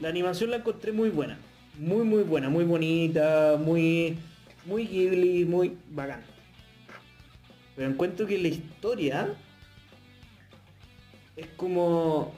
[0.00, 1.36] La animación la encontré muy buena.
[1.78, 4.16] Muy muy buena, muy bonita, muy...
[4.64, 6.22] Muy Ghibli, muy bacán.
[7.76, 9.34] Pero encuentro que la historia
[11.36, 12.32] es como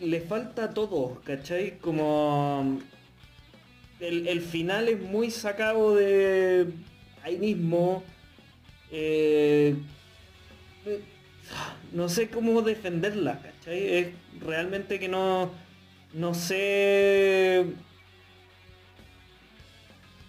[0.00, 1.78] le falta todo, ¿cachai?
[1.78, 2.80] Como
[4.00, 6.72] el, final es muy sacado de
[7.22, 8.02] ahí mismo.
[8.90, 9.76] eh,
[11.92, 14.23] no sé cómo defenderla, ¿cachai?
[14.40, 15.50] Realmente que no,
[16.12, 17.66] no sé...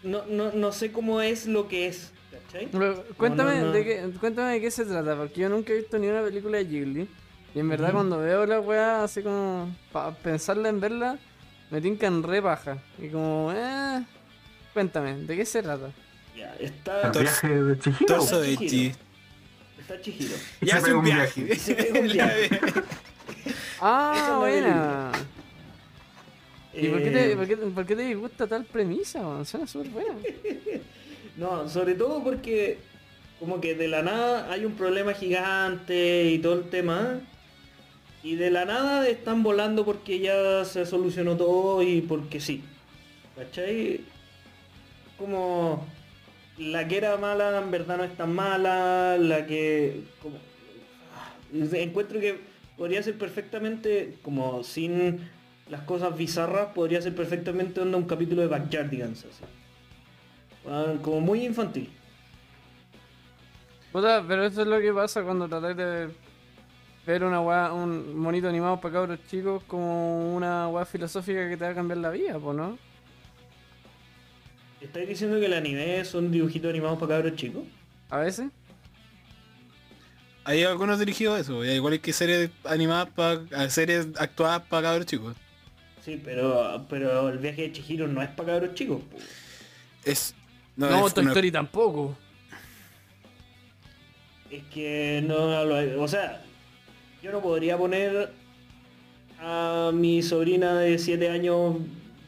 [0.03, 2.67] No, no, no sé cómo es lo que es, ¿cachai?
[2.71, 3.71] Pero, Cuéntame, no, no.
[3.71, 6.57] De qué, cuéntame de qué se trata, porque yo nunca he visto ni una película
[6.59, 7.09] de Ghibli.
[7.55, 11.17] Y en verdad cuando veo la weá así como para pensarla en verla,
[11.71, 12.77] me tincan re paja.
[13.01, 14.03] Y como, eh,
[14.73, 15.89] cuéntame, ¿de qué se trata?
[16.37, 18.05] Ya, El está, Torso- viaje de Chihiro.
[18.05, 18.69] Torso de Chihiro.
[18.69, 18.91] Chi.
[19.79, 20.35] está Chihiro.
[20.61, 21.41] Y Y se hace viaje.
[21.99, 22.49] Un viaje.
[23.81, 25.11] Ah, buena.
[26.73, 29.21] ¿Y por qué, te, Eh, por, qué, por qué te gusta tal premisa?
[29.21, 29.45] weón?
[29.45, 30.13] Suena súper buena.
[31.37, 32.77] No, sobre todo porque
[33.41, 37.19] como que de la nada hay un problema gigante y todo el tema.
[38.23, 42.63] Y de la nada están volando porque ya se solucionó todo y porque sí.
[43.35, 43.99] ¿Cachai?
[45.17, 45.85] Como
[46.57, 50.37] la que era mala en verdad no es tan mala, la que como
[51.73, 52.39] encuentro que
[52.77, 55.29] podría ser perfectamente como sin
[55.69, 59.43] las cosas bizarras, podría ser perfectamente onda un capítulo de Backyardigans así.
[61.01, 61.89] Como muy infantil.
[63.91, 66.09] Puta, pero eso es lo que pasa cuando tratáis de
[67.05, 71.63] ver una weá, un monito animado para cabros chicos como una weá filosófica que te
[71.63, 72.77] va a cambiar la vida, pues, ¿no?
[74.81, 77.63] ¿Estáis diciendo que el anime son dibujitos animados para cabros chicos?
[78.09, 78.51] A veces.
[80.45, 85.05] Hay algunos dirigidos a eso, y igual que series animadas para series actuadas para cabros
[85.07, 85.35] chicos.
[86.03, 89.01] Sí, pero, pero el viaje de Chihiro no es para cabros chicos.
[89.11, 89.17] po.
[90.03, 90.35] Es.
[90.75, 92.15] No, es Toy una- Story tampoco.
[94.51, 96.41] Es que no lo O sea,
[97.23, 98.31] yo no podría poner
[99.39, 101.77] a mi sobrina de 7 años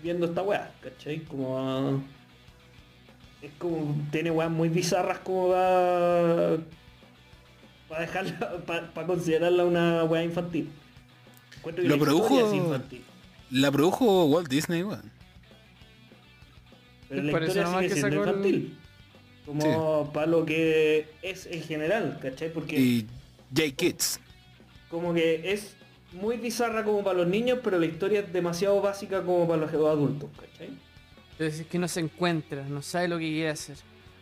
[0.01, 1.19] viendo esta weá, ¿cachai?
[1.25, 1.99] Como a-
[3.43, 3.95] Es como.
[4.11, 6.57] Tiene weas muy bizarras como va.
[7.89, 8.57] Para dejarla.
[8.65, 10.69] Para considerarla una weá infantil.
[11.57, 13.03] Encuentro que Lo la produjo- es infantil.
[13.51, 15.11] La produjo Walt Disney, weón.
[17.09, 18.77] Pero la por historia sigue que siendo el- infantil.
[19.45, 22.51] Como para lo que es en general, ¿cachai?
[22.51, 23.07] Porque Y
[23.55, 24.19] J-Kids.
[24.89, 25.77] como que es
[26.11, 29.71] muy bizarra como para los niños, pero la historia es demasiado básica como para los
[29.73, 30.69] adultos, ¿cachai?
[31.39, 33.77] Es decir, que no se encuentra, no sabe lo que quiere hacer.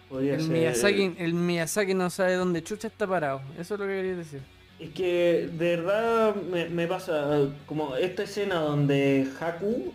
[0.09, 3.41] Podría El ser- Miyazaki, el Miyazaki no sabe dónde chucha está parado.
[3.59, 4.41] Eso es lo que quería decir.
[4.79, 9.93] Es que de verdad me, me pasa como esta escena donde Haku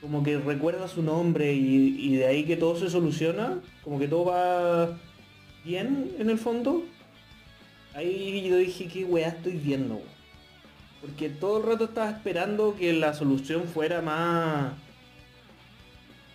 [0.00, 4.06] como que recuerda su nombre y, y de ahí que todo se soluciona, como que
[4.08, 4.98] todo va
[5.64, 6.82] bien en el fondo.
[7.94, 9.94] Ahí yo dije, ¿qué weá estoy viendo?
[9.94, 10.16] weón?".
[11.00, 14.72] Porque todo el rato estaba esperando que la solución fuera más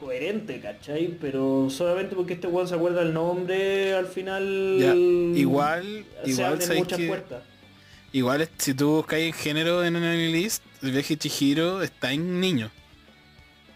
[0.02, 1.16] coherente, ¿cachai?
[1.22, 4.78] Pero solamente porque este weón se acuerda el nombre, al final...
[4.80, 7.44] Ya, igual, se igual abren muchas que- puertas.
[8.12, 12.70] Igual si tú buscáis en género en el list, el viaje Chihiro está en niño.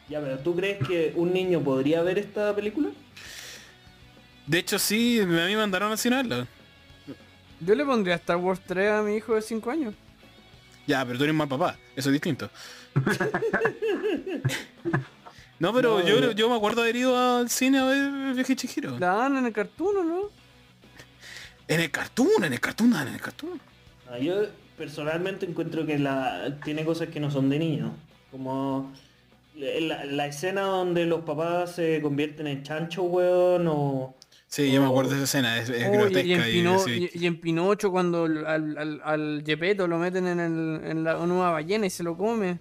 [0.10, 2.90] Ya, pero ¿tú crees que un niño podría ver esta película?
[4.46, 6.48] De hecho sí, a mí me mandaron a verla.
[7.62, 9.94] Yo le pondría Star Wars 3 a mi hijo de 5 años.
[10.86, 12.50] Ya, pero tú eres mal papá, eso es distinto.
[15.60, 17.98] no, pero No, yo, yo- yo me acuerdo de haber ido al cine a ver
[17.98, 18.98] el viaje Chihiro.
[19.00, 20.22] La dan en el cartoon, ¿o ¿no?
[21.68, 23.60] En el cartoon, en el cartoon, en el cartoon.
[24.10, 24.36] Ah, yo
[24.78, 27.92] personalmente encuentro que la tiene cosas que no son de niños.
[28.32, 28.92] Como
[29.56, 34.14] la, la escena donde los papás se convierten en chancho, weón, o...
[34.48, 36.22] Sí, yo me acuerdo de esa escena, es, es Oh, grotesca.
[36.24, 37.10] y en y- Pino- sí.
[37.14, 41.16] y- y en Pinocho cuando al, al, al, Gepetto lo meten en, el, en la
[41.26, 42.60] nueva ballena y se lo come.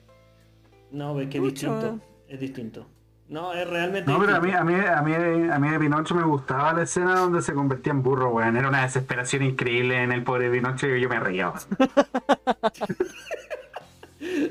[0.93, 2.01] No, es que es distinto.
[2.35, 2.85] Es distinto.
[3.29, 5.15] No, es realmente No, pero a mí, a mí, a mí,
[5.51, 8.57] a mí de Pinocho me gustaba la escena donde se convertía en burro, weón.
[8.57, 11.53] Era una desesperación increíble en el pobre Pinocho y yo me reía.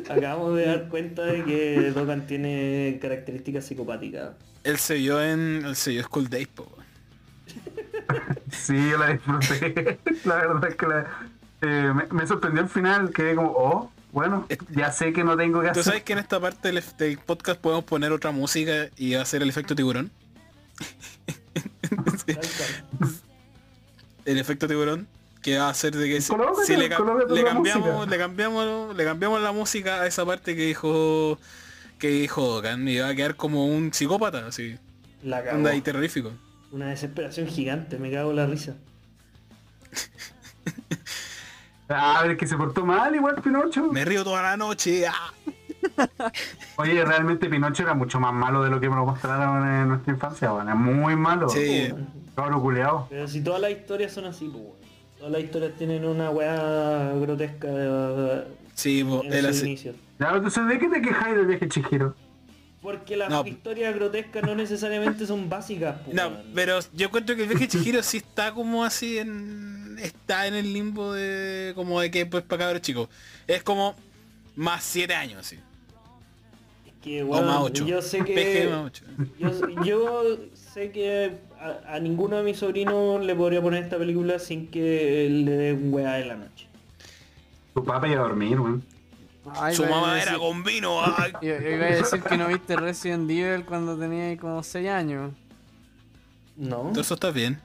[0.10, 4.32] Acabamos de dar cuenta de que Dogan tiene características psicopáticas.
[4.64, 5.66] Él se vio en.
[5.66, 6.66] Él se vio School Days, po.
[8.50, 10.00] Sí, yo la disfruté.
[10.26, 11.08] la verdad es que la-
[11.62, 15.60] eh, me, me sorprendió el final, quedé como, oh, bueno, ya sé que no tengo
[15.62, 15.84] que ¿Tú hacer.
[15.84, 19.50] sabes que en esta parte del, del podcast podemos poner otra música y hacer el
[19.50, 20.12] efecto tiburón?
[22.26, 22.36] Sí,
[24.26, 25.08] el efecto tiburón
[25.42, 26.34] que va a hacer de que si,
[26.66, 31.38] si le, le cambiamos le cambiamos le cambiamos la música a esa parte que dijo
[32.00, 34.78] que dijo y va a quedar como un psicópata así
[35.22, 35.58] La cagó.
[35.58, 36.32] onda y terrorífico
[36.72, 38.76] Una desesperación gigante, me cago en la risa.
[41.90, 43.88] Ah, es que se portó mal igual Pinocho.
[43.92, 45.34] me río toda la noche ah.
[46.78, 50.14] Oye, realmente Pinocho era mucho más malo de lo que me lo mostraron en nuestra
[50.14, 50.70] infancia, weón.
[50.70, 51.50] Es muy malo.
[51.50, 51.94] Sí.
[52.36, 53.08] Cabro culeado.
[53.10, 54.64] Pero si todas las historias son así, pues.
[55.18, 59.94] Todas las historias tienen una weá grotesca eh, sí en su hace- inicio.
[60.20, 62.16] Ya, entonces, ¿de qué te quejáis del viaje de Chihiro?
[62.82, 63.46] Porque las No.
[63.46, 67.70] historias grotescas no necesariamente son básicas, pues, no pero yo encuentro que el viaje de
[67.70, 72.44] Chihiro sí está como así en está en el limbo de como de que pues
[72.44, 73.10] para cabros chicos
[73.48, 73.96] es como
[74.56, 75.58] más 7 años sí
[76.86, 78.68] Es que, o weón, más 8 yo sé que...
[78.70, 79.06] más 8
[79.40, 80.24] Yo, yo
[80.54, 85.28] sé que a, a ninguno de mis sobrinos le podría poner esta película sin que
[85.30, 86.68] le dé un weá en la noche.
[87.74, 88.84] Tu papá iba a dormir, weón.
[89.56, 91.32] Ay, su mamá decir- era con vino ay.
[91.42, 95.32] Yo, yo iba a decir que no viste Resident Evil cuando tenía como 6 años.
[96.56, 96.92] ¿No?
[96.96, 97.60] eso está bien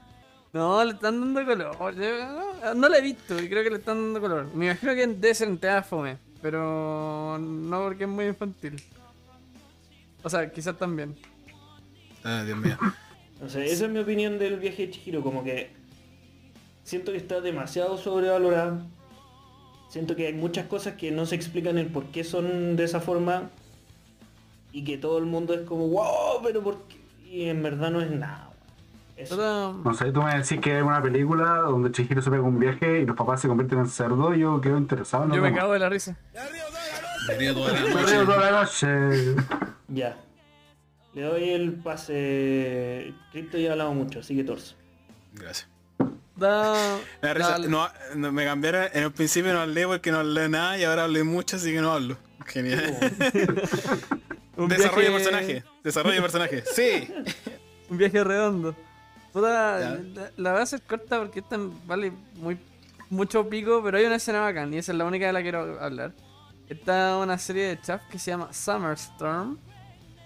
[0.53, 1.95] No, le están dando color.
[1.95, 2.25] Yo-
[2.63, 4.47] No, no la he visto y creo que le están dando color.
[4.53, 5.21] Me imagino que en
[5.59, 8.81] teatro fome, pero no porque es muy infantil.
[10.23, 11.15] O sea, quizás también.
[12.23, 12.77] ah, Dios mío
[13.41, 15.69] O sea, esa es mi opinión del viaje de Chihiro, como que
[16.83, 18.85] siento que está demasiado sobrevalorada.
[19.89, 22.99] Siento que hay muchas cosas que no se explican el por qué son de esa
[22.99, 23.49] forma
[24.73, 26.97] y que todo el mundo es como, wow, pero por qué.
[27.29, 28.48] y en verdad no es nada.
[29.83, 33.01] No sé, tú me decís que hay una película donde Chihiro se pega un viaje
[33.01, 35.25] y los papás se convierten en cerdo, yo quedo interesado.
[35.25, 35.35] ¿no?
[35.35, 36.15] Yo me cago de la risa.
[37.27, 38.05] Me río toda la Me noche.
[38.11, 39.35] río toda la noche.
[39.89, 40.17] Ya.
[41.13, 43.13] Le doy el pase.
[43.31, 44.75] Crypto ya he hablado mucho, así que torso.
[45.33, 45.67] Gracias.
[46.37, 47.57] Da, Me da risa.
[47.59, 51.03] No, no, me cambiaron, en el principio no hablé porque no hablé nada y ahora
[51.03, 52.15] hablé mucho así que no hablo.
[52.45, 52.97] Genial.
[54.57, 55.63] Desarrollo de viaje- personaje.
[55.83, 56.63] Desarrollo de personaje.
[56.73, 57.13] Sí.
[57.89, 58.75] Un viaje redondo.
[59.31, 62.57] Puta, la, la voy a hacer corta porque esta vale muy
[63.09, 65.43] mucho pico, pero hay una escena bacán y esa es la única de la que
[65.43, 66.13] quiero hablar.
[66.67, 69.57] Esta es una serie de chaff que se llama Summer Storm.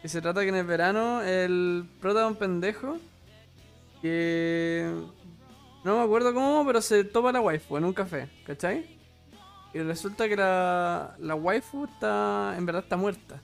[0.01, 2.97] Que se trata que en el verano el prota es un pendejo
[4.01, 4.93] que
[5.85, 8.99] no me acuerdo cómo, pero se topa la waifu en un café, ¿cachai?
[9.73, 13.41] Y resulta que la, la waifu está en verdad está muerta.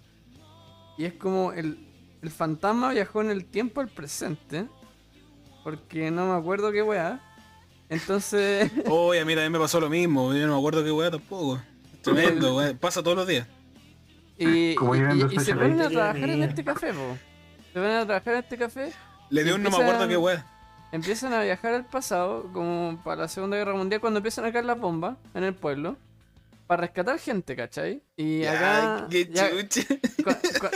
[0.98, 1.88] Y es como el,
[2.22, 4.68] el fantasma viajó en el tiempo al presente.
[5.70, 7.20] Porque no me acuerdo qué weá.
[7.90, 10.34] Entonces, Oye, a mí también me pasó lo mismo.
[10.34, 11.60] Yo no me acuerdo qué weá tampoco.
[12.02, 12.74] Tremendo, weá.
[12.74, 13.48] Pasa todos los días.
[14.38, 17.18] y, y- se ponen a trabajar en este café, po.
[17.74, 18.94] Se ponen a trabajar en este café.
[19.30, 20.46] Le dio un no me acuerdo qué weá.
[20.92, 24.66] Empiezan a viajar al pasado, como para la Segunda Guerra Mundial, cuando empiezan a caer
[24.66, 25.98] las bombas en el pueblo.
[26.70, 28.00] Para rescatar gente, ¿cachai?
[28.16, 29.08] Y acá...
[29.10, 30.72] Ya, qué ya- cua- cua-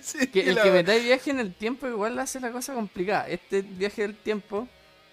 [0.02, 0.82] Sí, que el la que weá.
[0.82, 3.26] metáis viaje en el tiempo igual hace la cosa complicada.
[3.28, 4.68] Este viaje del tiempo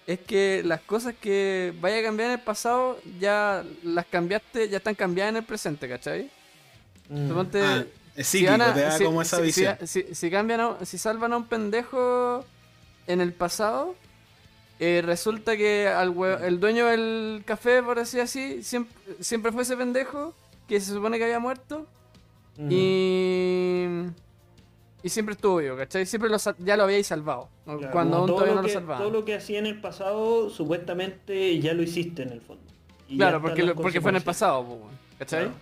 [0.06, 4.76] es que las cosas que vaya a cambiar en el pasado ya las cambiaste, ya
[4.76, 6.30] están cambiadas en el presente, ¿cachai?
[7.08, 7.28] Mm.
[7.28, 7.84] Suponte, Ah,
[8.14, 9.78] es si psíquico, a- te da si- como esa si- visión.
[9.80, 12.44] Si, si- si cambian a- si salvan a un pendejo
[13.06, 13.94] en el pasado,
[14.78, 19.62] eh, resulta que al hue- el dueño del café, por así así, siempre, siempre fue
[19.62, 20.34] ese pendejo
[20.68, 21.86] que se supone que había muerto.
[22.58, 22.68] Mm.
[22.70, 23.86] Y.
[25.02, 26.04] Y siempre estuvo vivo, ¿cachai?
[26.04, 27.48] Siempre lo ya lo habíais salvado.
[27.92, 29.02] cuando aún todavía lo no lo salvaban.
[29.02, 32.62] Todo lo que hacía en el pasado, supuestamente ya lo hiciste en el fondo.
[33.08, 34.66] Y Claro, porque, las lo- porque fue en el pasado,
[35.18, 35.44] ¿cachai?
[35.44, 35.54] Claro.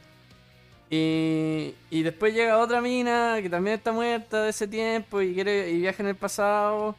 [0.90, 5.70] Y, y después llega otra mina que también está muerta de ese tiempo y quiere
[5.70, 6.94] y viaja en el pasado.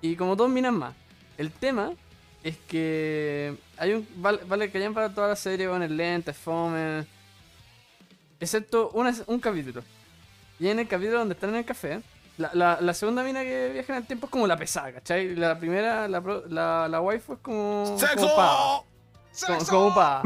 [0.00, 0.94] Y como dos minas más.
[1.42, 1.92] El tema
[2.44, 4.06] es que hay un.
[4.16, 7.04] Vale, vale que hayan para toda la serie con el lente, fome.
[8.38, 9.82] Excepto una- un capítulo.
[10.60, 12.00] Y en el capítulo donde están en el café,
[12.38, 15.34] la, la, la segunda mina que viaja en el tiempo es como la pesada, ¿cachai?
[15.34, 17.96] La primera, la, la, la waifu es como.
[17.98, 18.84] ¡Sexo!
[19.46, 20.22] Como, como pa.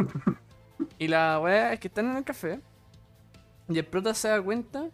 [0.98, 2.60] Y la weá es que están en el café.
[3.70, 4.84] Y el prota se da cuenta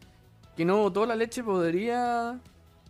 [0.57, 2.39] que no botó la leche podrida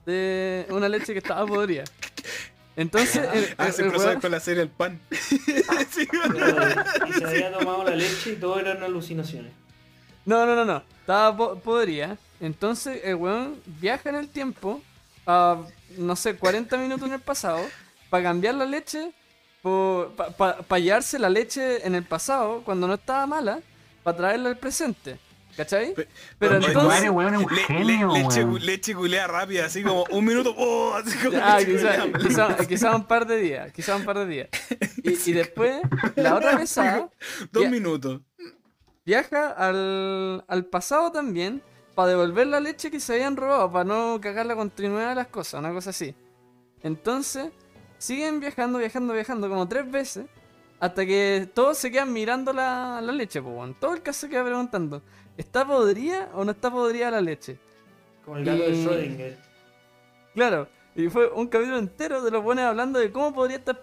[0.05, 1.85] de una leche que estaba podrida.
[2.77, 5.01] Entonces, el, Ah, el- se el weón- con la serie El Pan.
[5.91, 6.07] Sí,
[7.19, 9.53] se había tomado la leche y todo eran alucinaciones.
[10.25, 10.83] No, no, no, no.
[11.01, 12.17] Estaba po- podrida.
[12.41, 14.81] Entonces el weón viaja en el tiempo
[15.27, 15.59] a,
[15.99, 17.61] no sé, 40 minutos en el pasado
[18.11, 19.13] para cambiar la leche,
[19.63, 23.61] para llevarse la leche en el pasado cuando no estaba mala,
[24.03, 25.19] para traerla al presente.
[25.57, 25.93] ¿Cachai?
[25.95, 27.11] Pe- Pero Oye, entonces...
[27.11, 28.65] un Le- genio, le- leche, weón.
[28.67, 30.55] leche culea rápida, así como un minuto.
[30.57, 30.95] ¡oh!
[30.95, 32.19] así como Ah, leche quizá, culea.
[32.19, 34.49] quizá- quizá un par de días, quizá un par de días.
[35.05, 35.81] Y, y después,
[36.17, 37.11] la otra pesada
[37.51, 38.21] Dos minutos.
[39.05, 41.61] viaja al, al pasado también
[41.95, 45.27] para devolver la leche que se habían robado, para no cagar la continuidad de las
[45.27, 46.15] cosas, una cosa así.
[46.83, 47.51] Entonces,
[47.99, 50.27] siguen viajando, viajando, viajando como tres veces,
[50.81, 53.75] hasta que todos se quedan mirando la, la leche, pues, weón.
[53.75, 55.03] todo el caso se queda preguntando,
[55.37, 57.59] ¿está podrida o no está podrida la leche?
[58.25, 59.37] Como el gato de Schrödinger.
[60.35, 63.83] Claro, y fue un capítulo entero de los buenos hablando de cómo podría estar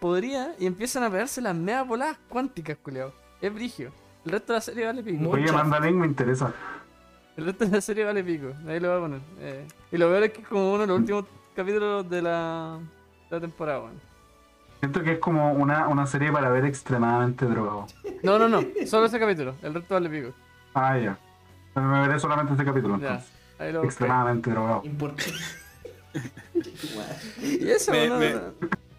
[0.00, 3.12] podría y empiezan a pegarse las megas voladas cuánticas, culiao.
[3.40, 3.92] Es brigio.
[4.24, 5.30] El resto de la serie vale pico.
[5.30, 5.52] Oye, Mucha.
[5.52, 6.54] Mandalín me interesa.
[7.36, 8.52] El resto de la serie vale pico.
[8.68, 9.20] Ahí lo voy a poner.
[9.40, 11.24] Eh, y lo peor es que es como uno de los últimos
[11.56, 12.78] capítulos de la,
[13.28, 14.00] de la temporada, weón.
[14.78, 17.86] Siento que es como una, una serie para ver extremadamente drogado.
[18.22, 18.62] No, no, no.
[18.86, 19.54] Solo ese capítulo.
[19.62, 20.34] El resto vale pico.
[20.74, 21.18] Ah, ya.
[21.74, 23.06] Me veré solamente este capítulo Ya.
[23.08, 23.30] entonces.
[23.58, 23.84] Ahí lo.
[23.84, 24.82] Extremadamente drogado.
[24.84, 25.32] Importante.
[27.42, 28.34] Y eso, Me- no, me-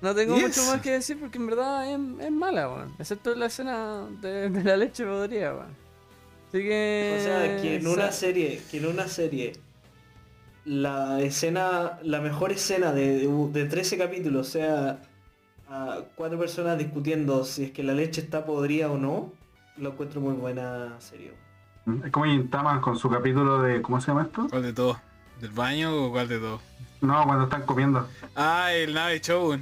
[0.02, 0.72] no tengo ¿Y mucho eso?
[0.72, 2.94] más que decir porque en verdad es, es mala, weón.
[3.00, 5.76] Excepto la escena de, de la leche podría, weón.
[6.50, 7.18] Así que...
[7.20, 9.54] O sea, que en una serie, que en una serie,
[10.66, 15.00] la escena, la mejor escena de, de, de 13 capítulos sea
[15.70, 19.32] a cuatro personas discutiendo si es que la leche está podrida o no,
[19.78, 21.34] lo encuentro muy buena serie.
[22.06, 23.82] Es como Gintama con su capítulo de.
[23.82, 24.48] ¿Cómo se llama esto?
[24.50, 24.98] ¿Cuál de todos?
[25.42, 26.62] ¿Del baño o cuál de todos?
[27.02, 28.08] No, cuando están comiendo.
[28.36, 29.58] Ah, el nave show.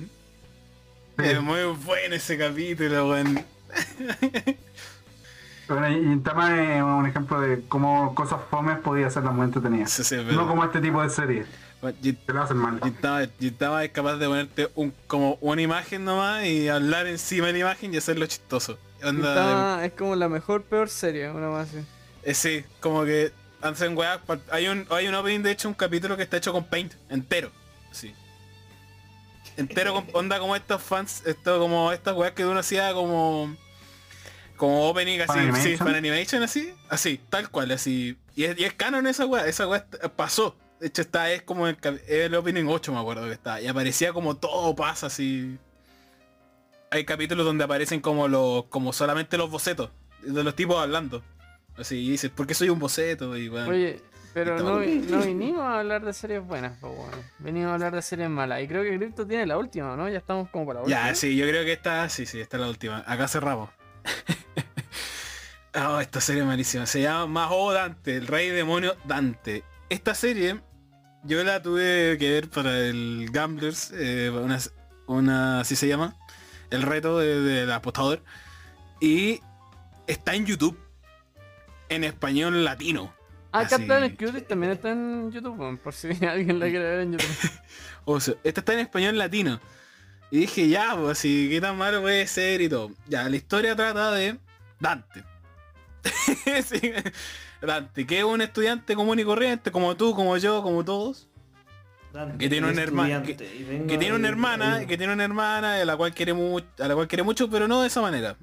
[1.18, 3.44] Es muy bueno ese capítulo, weón.
[5.68, 9.90] Bueno, Gintama es un ejemplo de cómo cosas fomes podía hacerlas muy entretenidas.
[9.90, 11.46] Sí, sí, No como este tipo de serie.
[11.82, 12.82] Bueno, Te lo hacen mal.
[12.84, 17.54] Gintama, Gintama es capaz de ponerte un, como una imagen nomás y hablar encima de
[17.54, 18.78] la imagen y hacerlo chistoso.
[19.02, 21.86] Onda, Gintama es como la mejor, peor serie, una más así.
[22.24, 24.20] Eh, sí, como que hacen weas.
[24.52, 27.52] Hay un, hay un opening, de hecho, un capítulo que está hecho con paint, entero.
[27.92, 28.14] Sí.
[29.58, 33.56] Entero con onda como estos fans, esto como estas weas que uno hacía como
[34.62, 36.44] como opening así, ¿Fan sí, animation?
[36.44, 38.16] así, así, tal cual, así.
[38.36, 40.56] Y es, y es canon esa wea, esa wea pasó.
[40.80, 43.60] De hecho está, es como el, el opening 8 me acuerdo que está.
[43.60, 45.58] Y aparecía como todo pasa así.
[46.92, 49.90] Hay capítulos donde aparecen como los, como solamente los bocetos,
[50.22, 51.24] de los tipos hablando.
[51.82, 53.36] Así dices, ¿por qué soy un boceto?
[53.38, 53.70] Y bueno.
[53.70, 54.02] Oye,
[54.34, 57.18] pero no, vi- no vinimos a hablar de series buenas, pues bueno.
[57.40, 58.62] Venimos a hablar de series malas.
[58.64, 60.08] Y creo que Crypto tiene la última, ¿no?
[60.10, 61.08] Ya estamos como para la última.
[61.10, 63.04] Ya, sí, yo creo que esta, sí, sí, esta es la última.
[63.06, 63.70] Acá cerramos.
[65.76, 66.86] oh, esta serie es malísima.
[66.86, 69.64] Se llama Maho Dante, el rey demonio Dante.
[69.90, 70.62] Esta serie
[71.24, 74.58] yo la tuve que ver para el Gamblers, eh, una,
[75.08, 76.16] una, así se llama,
[76.70, 78.24] el reto de- del apostador.
[79.00, 79.40] Y
[80.08, 80.78] está en YouTube,
[81.92, 83.14] en español latino.
[83.52, 83.66] Ah.
[83.70, 87.52] Captain Cutie también está en YouTube, por si alguien la quiere ver en YouTube.
[88.06, 89.60] O sea, esta está en español latino.
[90.32, 92.92] Y dije, ya, pues así, qué tan malo puede ser y todo.
[93.08, 94.38] Ya, la historia trata de
[94.80, 95.24] Dante.
[96.66, 96.94] Sí,
[97.62, 101.28] Dante, que es un estudiante común y corriente, como tú, como yo, como todos.
[102.12, 105.86] Dante, Que tiene una hermana- venga Que tiene una hermana, que tiene una hermana a
[105.86, 108.36] la cual quiere mucho, a la cual quiere mucho, pero no de esa manera.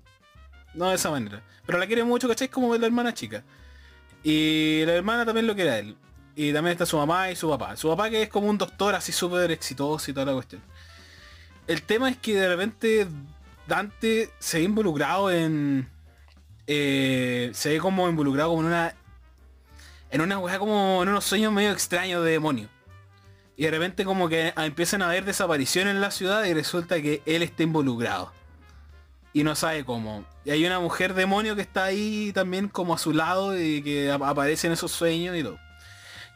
[0.78, 1.42] No de esa manera.
[1.66, 2.48] Pero la quiere mucho, ¿cachai?
[2.48, 3.42] Como la hermana chica.
[4.22, 5.96] Y la hermana también lo quiere a él.
[6.36, 7.76] Y también está su mamá y su papá.
[7.76, 10.62] Su papá que es como un doctor así súper exitoso y toda la cuestión.
[11.66, 13.08] El tema es que de repente
[13.66, 15.88] Dante se ve involucrado en...
[16.68, 18.94] eh, se ve como involucrado como en una...
[20.10, 22.68] En una weá como en unos sueños medio extraños de demonio.
[23.56, 27.20] Y de repente como que empiezan a haber desapariciones en la ciudad y resulta que
[27.26, 28.32] él está involucrado.
[29.32, 30.24] Y no sabe cómo.
[30.44, 34.10] Y hay una mujer demonio que está ahí también como a su lado y que
[34.10, 35.58] ap- aparece en esos sueños y todo.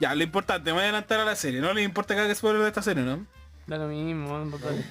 [0.00, 1.60] Ya, lo importante, me voy a adelantar a la serie.
[1.60, 3.26] No le importa que haga spoiler de esta serie, ¿no?
[3.66, 4.84] Da lo mismo, total.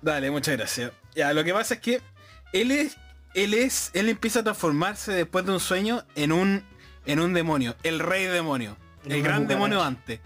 [0.00, 0.92] Dale, muchas gracias.
[1.14, 2.00] Ya, lo que pasa es que
[2.52, 2.96] él es,
[3.34, 6.64] él es, él empieza a transformarse después de un sueño en un,
[7.04, 8.76] en un demonio, el rey demonio,
[9.06, 10.20] el gran demonio antes.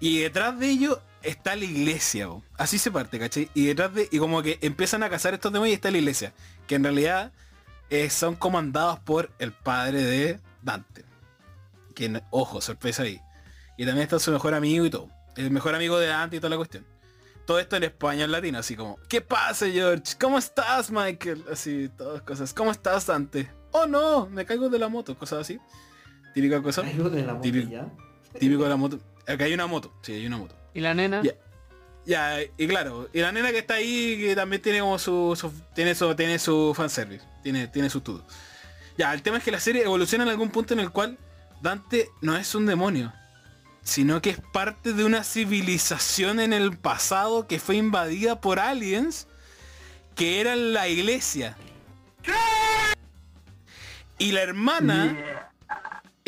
[0.00, 2.44] Y detrás de ello está la iglesia, bo.
[2.56, 3.50] así se parte, ¿cachai?
[3.54, 6.32] Y detrás de, y como que empiezan a cazar estos demonios y está la iglesia,
[6.66, 7.32] que en realidad
[7.90, 11.04] eh, son comandados por el padre de Dante.
[11.94, 13.20] Que, ojo, sorpresa ahí.
[13.76, 15.08] Y también está su mejor amigo y todo.
[15.36, 16.84] El mejor amigo de Dante y toda la cuestión
[17.50, 20.14] todo esto en español latino, así como, ¿qué pasa George?
[20.20, 21.44] ¿Cómo estás Michael?
[21.50, 22.54] Así, todas cosas.
[22.54, 23.50] ¿Cómo estás Dante?
[23.72, 25.58] Oh no, me caigo de la moto, cosas así.
[26.32, 26.82] Típica cosa.
[26.82, 27.68] Algo de la moto Típico.
[27.68, 27.88] ya.
[28.38, 29.00] Típico de la moto.
[29.26, 30.54] Acá hay una moto, sí, hay una moto.
[30.74, 31.22] ¿Y la nena?
[31.22, 31.32] Ya.
[32.06, 35.52] Ya, y claro, y la nena que está ahí, que también tiene como su, su-
[35.74, 38.24] tiene su, tiene su fanservice, tiene, tiene su todo.
[38.96, 41.18] Ya, el tema es que la serie evoluciona en algún punto en el cual
[41.60, 43.12] Dante no es un demonio,
[43.82, 49.28] sino que es parte de una civilización en el pasado que fue invadida por aliens
[50.16, 51.56] que eran la iglesia.
[54.18, 55.49] Y la hermana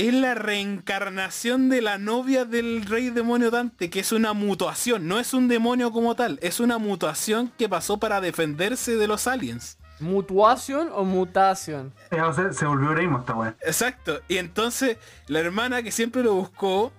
[0.09, 5.19] es la reencarnación de la novia del rey demonio Dante, que es una mutación, no
[5.19, 9.79] es un demonio como tal, es una mutación que pasó para defenderse de los aliens.
[10.01, 11.93] ¿Mutuación o mutación?
[12.11, 13.55] Eh, o sea, se volvió Raymond esta weá.
[13.61, 14.21] Exacto.
[14.27, 14.97] Y entonces
[15.29, 16.93] la hermana que siempre lo buscó,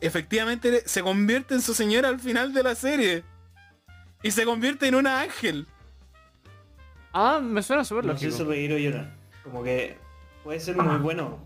[0.00, 3.24] efectivamente se convierte en su señora al final de la serie.
[4.22, 5.66] Y se convierte en una ángel.
[7.12, 8.44] Ah, me suena súper No sé lógico.
[8.44, 9.14] si reír o llorar.
[9.44, 9.96] Como que
[10.42, 11.38] puede ser muy bueno.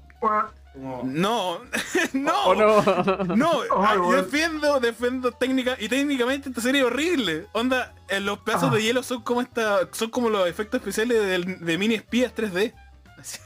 [0.74, 1.02] Como...
[1.04, 1.60] No,
[2.12, 2.82] no, ¿O no?
[3.36, 7.46] No, Oh, ah, yo defiendo, defiendo técnica y técnicamente esta serie es horrible.
[7.52, 8.74] Onda, eh, los pedazos Ah.
[8.74, 12.74] de hielo son como esta, son como los efectos especiales del- de, mini espías 3D.
[13.18, 13.40] Así.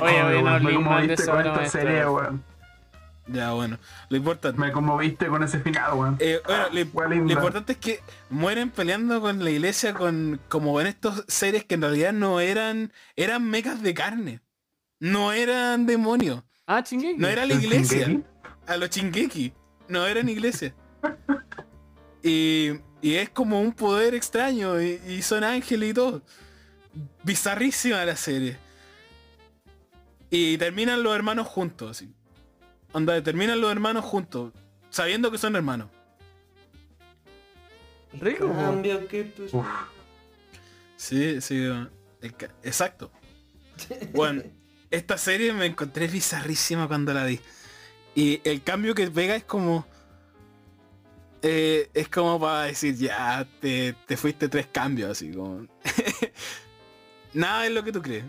[0.00, 2.44] Oye, Oh, oye, no me de conmoviste con esta serie, weón.
[3.26, 3.78] Ya bueno,
[4.10, 4.60] lo importante.
[4.60, 6.16] Me conmoviste con ese final, weón.
[6.18, 6.66] eh, bueno,
[7.24, 11.76] lo, importante es que mueren peleando con la iglesia con como en estos seres que
[11.76, 14.40] en realidad no eran eran mecas de carne.
[15.00, 16.42] No eran demonios.
[16.66, 17.14] Ah, chingue.
[17.16, 18.22] No era la ¿El iglesia.
[18.66, 19.52] A los chingeki.
[19.88, 20.74] No eran iglesia.
[22.22, 22.70] y,
[23.02, 24.80] y es como un poder extraño.
[24.80, 26.22] Y, y son ángeles y todo.
[27.22, 28.56] Bizarrísima la serie.
[30.30, 32.12] Y terminan los hermanos juntos, así.
[32.92, 34.52] Onda, terminan los hermanos juntos.
[34.90, 35.88] Sabiendo que son hermanos.
[38.20, 38.48] Rico.
[38.52, 39.64] Cambio que tú-.
[40.96, 41.66] Sí, sí.
[42.62, 43.10] Exacto.
[44.14, 44.42] Bueno,
[44.94, 47.40] esta serie me encontré bizarrísima cuando la vi.
[48.14, 49.86] Y el cambio que pega es como...
[51.42, 55.66] eh, es como para decir, ya, te, te fuiste tres cambios, así como...
[57.34, 58.24] Nada es lo que tú crees.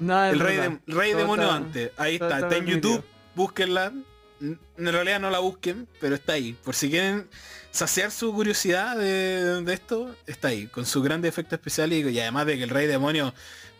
[0.00, 1.90] El rey, de, rey demonio antes.
[1.96, 2.66] Ahí está, está está en.
[2.66, 3.04] YouTube,
[3.34, 3.92] búsquenla.
[4.40, 6.52] En realidad no la busquen, pero está ahí.
[6.64, 7.28] Por si quieren
[7.72, 12.20] saciar su curiosidad de, de esto, está ahí, con su grande efecto especial y, y
[12.20, 13.34] además de que el rey demonio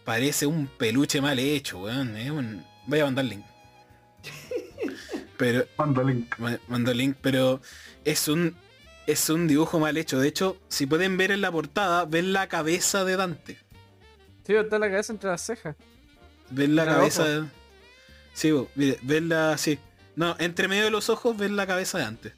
[0.08, 2.16] parece un peluche mal hecho, weón.
[2.16, 2.64] Es un...
[2.86, 3.44] Voy a mandar link.
[5.36, 6.34] Pero, Mando link.
[6.38, 7.60] ma- mando link, pero
[8.06, 8.56] es un
[9.06, 10.18] es un dibujo mal hecho.
[10.18, 13.58] De hecho, si pueden ver en la portada, ven la cabeza de Dante.
[14.46, 15.76] Sí, está la cabeza entre las cejas.
[16.48, 17.44] Ven la cabeza de...
[18.32, 19.58] Sí, mire, ven la...
[19.58, 19.78] Sí.
[20.16, 22.32] No, entre medio de los ojos ven la cabeza de Dante.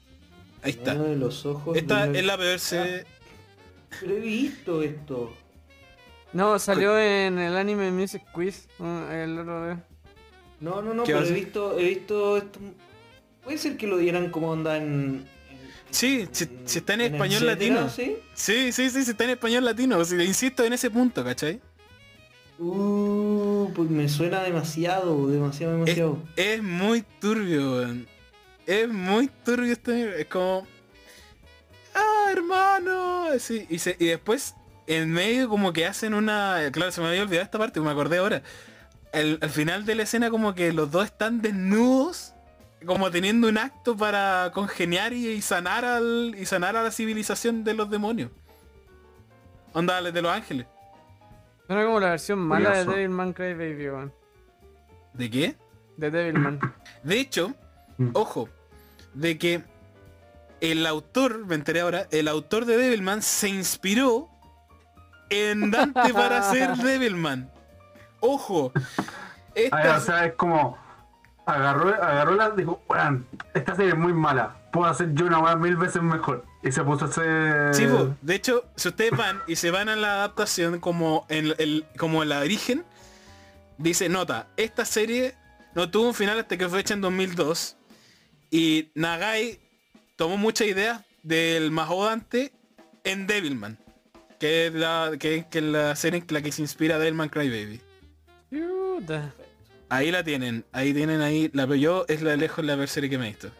[0.61, 0.95] Ahí está.
[0.95, 1.77] Uno de los ojos.
[1.77, 3.05] Esta es la peor serie...
[4.01, 5.33] Pero he visto esto.
[6.33, 8.67] No, salió en el anime Music Quiz
[9.11, 9.83] el otro día.
[10.59, 12.59] No, no, no, ¿Qué pero he visto, he visto esto.
[13.43, 15.25] Puede ser que lo dieran como onda en.
[15.49, 17.89] en- Sí, si, si está en español etcétera, latino.
[17.89, 18.17] ¿sí?
[18.33, 20.05] Sí, sí, sí, si está en español latino.
[20.05, 21.59] Si, insisto en ese punto, ¿cachai?
[22.59, 26.19] Uh, pues me suena demasiado, demasiado, Es, demasiado.
[26.35, 28.07] es muy turbio, weón.
[28.67, 30.21] Es muy turbio este...
[30.21, 30.67] Es como...
[31.95, 33.25] Ah, hermano.
[33.39, 34.53] Sí, y, se- y después,
[34.95, 36.59] en medio como que hacen una...
[36.71, 38.41] Claro, se me había olvidado esta parte, me acordé ahora.
[39.13, 42.33] El- al final de la escena como que los dos están desnudos,
[42.85, 47.63] como teniendo un acto para congeniar y, y sanar al y sanar a la civilización
[47.63, 48.31] de los demonios.
[49.73, 50.65] Onda, de los ángeles.
[51.67, 52.85] Suena como la versión mala de.
[52.85, 54.13] Devilman Crybaby, weón.
[55.13, 55.55] ¿De qué?
[55.97, 56.59] De Devilman.
[57.03, 57.53] De hecho,
[57.97, 58.09] Mm.
[58.13, 58.49] ojo,
[59.13, 59.61] de que
[60.61, 64.29] el autor, me enteré ahora, el autor de Devilman se inspiró
[65.31, 67.49] en Dante para hacer Devilman.
[68.19, 68.71] Ojo.
[69.55, 70.77] Esta, Ah, o sea, es como
[71.45, 75.55] agarró, agarró la, dijo, "Weón, esta serie es muy mala, puedo hacer yo una weá
[75.55, 76.45] mil veces mejor.
[76.63, 77.73] Y se puso a hacer.
[77.73, 77.87] Sí,
[78.21, 82.23] de hecho, si ustedes van y se van a la adaptación como en el como
[82.23, 82.85] la origen,
[83.79, 85.33] dice, nota, esta serie
[85.73, 87.75] no tuvo un final hasta que fue hecha en 2002
[88.51, 89.59] y Nagai
[90.17, 92.53] tomó muchas ideas del Mahou Dante
[93.03, 93.79] en Devilman,
[94.41, 97.79] que es la, que, que es la serie en la que se inspira Devilman Crybaby.
[99.87, 102.87] Ahí la tienen, ahí tienen ahí, la pero yo es la de lejos la peor
[102.87, 103.51] serie que me he visto.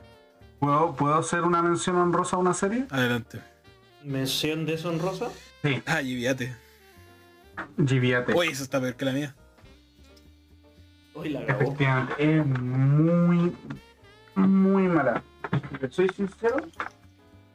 [0.59, 2.85] ¿Puedo, ¿Puedo hacer una mención honrosa a una serie?
[2.89, 3.39] Adelante.
[4.03, 5.29] Mención deshonrosa.
[5.63, 6.55] Sí, Ah, Yiviate.
[7.85, 8.33] Giviate.
[8.33, 9.35] Uy, eso está peor que la mía.
[11.13, 11.61] Hoy la grabó.
[11.61, 13.55] Efectivamente, es muy,
[14.35, 15.21] muy mala.
[15.91, 16.57] Soy sincero,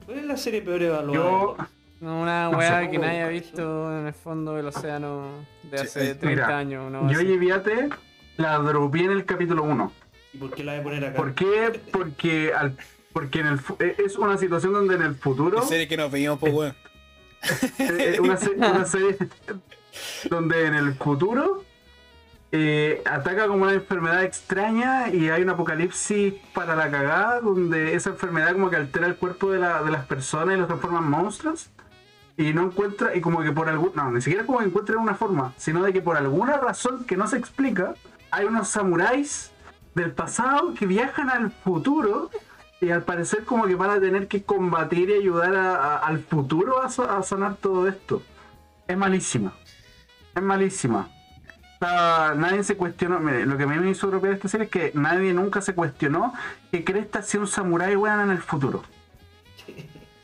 [0.04, 1.14] ¿Cuál es la serie peor evaluada?
[1.18, 1.56] yo,
[2.00, 5.28] Una weá que nadie ha visto en el fondo del océano
[5.62, 6.92] de hace eh, 30 mira, años.
[6.92, 7.10] ¿no?
[7.10, 7.88] yo Giviate
[8.36, 9.92] la dropeé en el capítulo 1.
[10.34, 11.16] ¿Y por qué la voy a poner acá?
[11.16, 11.80] ¿Por qué?
[11.90, 12.76] Porque, al,
[13.14, 15.56] porque en el, eh, es una situación donde en el futuro...
[15.60, 16.74] La serie que nos veíamos, pues, weón.
[17.78, 19.16] Eh, una, se- una serie
[20.30, 21.64] donde en el futuro
[22.52, 28.10] eh, ataca como una enfermedad extraña y hay un apocalipsis para la cagada donde esa
[28.10, 31.04] enfermedad como que altera el cuerpo de, la- de las personas y los transforma en
[31.10, 31.70] monstruos
[32.36, 35.14] y no encuentra y como que por algún no ni siquiera como que encuentran una
[35.14, 37.94] forma sino de que por alguna razón que no se explica
[38.30, 39.52] hay unos samuráis
[39.94, 42.30] del pasado que viajan al futuro
[42.80, 46.86] y al parecer como que van a tener que combatir y ayudar al futuro a,
[46.86, 48.22] a sanar todo esto.
[48.86, 49.54] Es malísima.
[50.34, 51.08] Es malísima.
[51.80, 53.18] Nadie se cuestionó.
[53.20, 55.74] mire, lo que a mí me hizo dropear esta serie es que nadie nunca se
[55.74, 56.34] cuestionó
[56.70, 58.82] que Cresta sea un samurái weón en el futuro.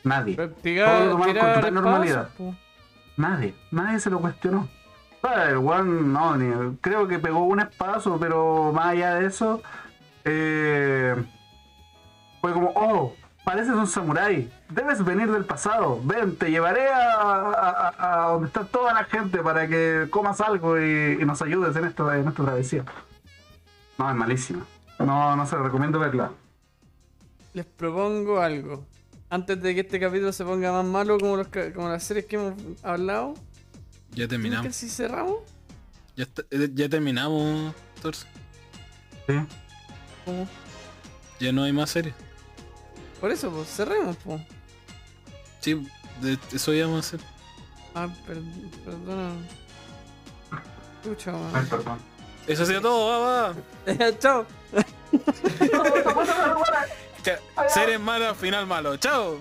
[0.04, 0.36] Nadie.
[0.36, 2.22] Todo Tirar, con normalidad.
[2.28, 2.54] espacio.
[3.16, 3.54] Nadie.
[3.70, 4.68] Nadie se lo cuestionó.
[5.48, 9.62] El weón, no, ni- creo que pegó un espazo, pero más allá de eso,
[10.24, 11.14] eh,
[12.40, 13.14] fue como, oh,
[13.44, 18.48] pareces un samurái, debes venir del pasado, ven, te llevaré a, a- a- a donde
[18.48, 22.26] está toda la gente para que comas algo y, y nos ayudes en, esto, en
[22.26, 22.84] esta travesía.
[23.98, 24.64] No, es malísima.
[24.98, 26.30] No, no se lo recomiendo verla.
[27.54, 28.84] Les propongo algo.
[29.32, 32.26] Antes de que este capítulo se ponga más malo como, los, ca- como las series
[32.26, 32.52] que hemos
[32.82, 33.32] hablado,
[34.10, 34.66] Ya ¿creen terminamos.
[34.66, 35.36] que si cerramos?
[36.14, 38.26] Ya, está- eh, ya terminamos, Torso.
[39.26, 39.32] ¿sí?
[40.26, 40.46] ¿Cómo?
[41.40, 42.14] Ya no hay más series.
[43.22, 44.42] Por eso, pues cerremos, pues.
[45.60, 45.82] Sí,
[46.20, 47.20] de, eso íbamos a hacer.
[47.94, 48.36] Ah, per-
[48.84, 49.32] perdona.
[51.02, 51.98] Escucha, Ay, perdón.
[52.46, 53.54] Eso ha sido todo, va, va.
[54.18, 54.44] Chao.
[57.68, 58.96] Series malas, final malo.
[58.96, 59.38] Chao.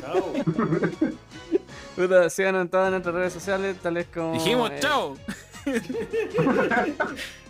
[0.00, 0.32] Chao.
[1.96, 4.32] Puta, síganos en todas nuestras redes sociales, tales como.
[4.32, 5.16] Dijimos eh, chao.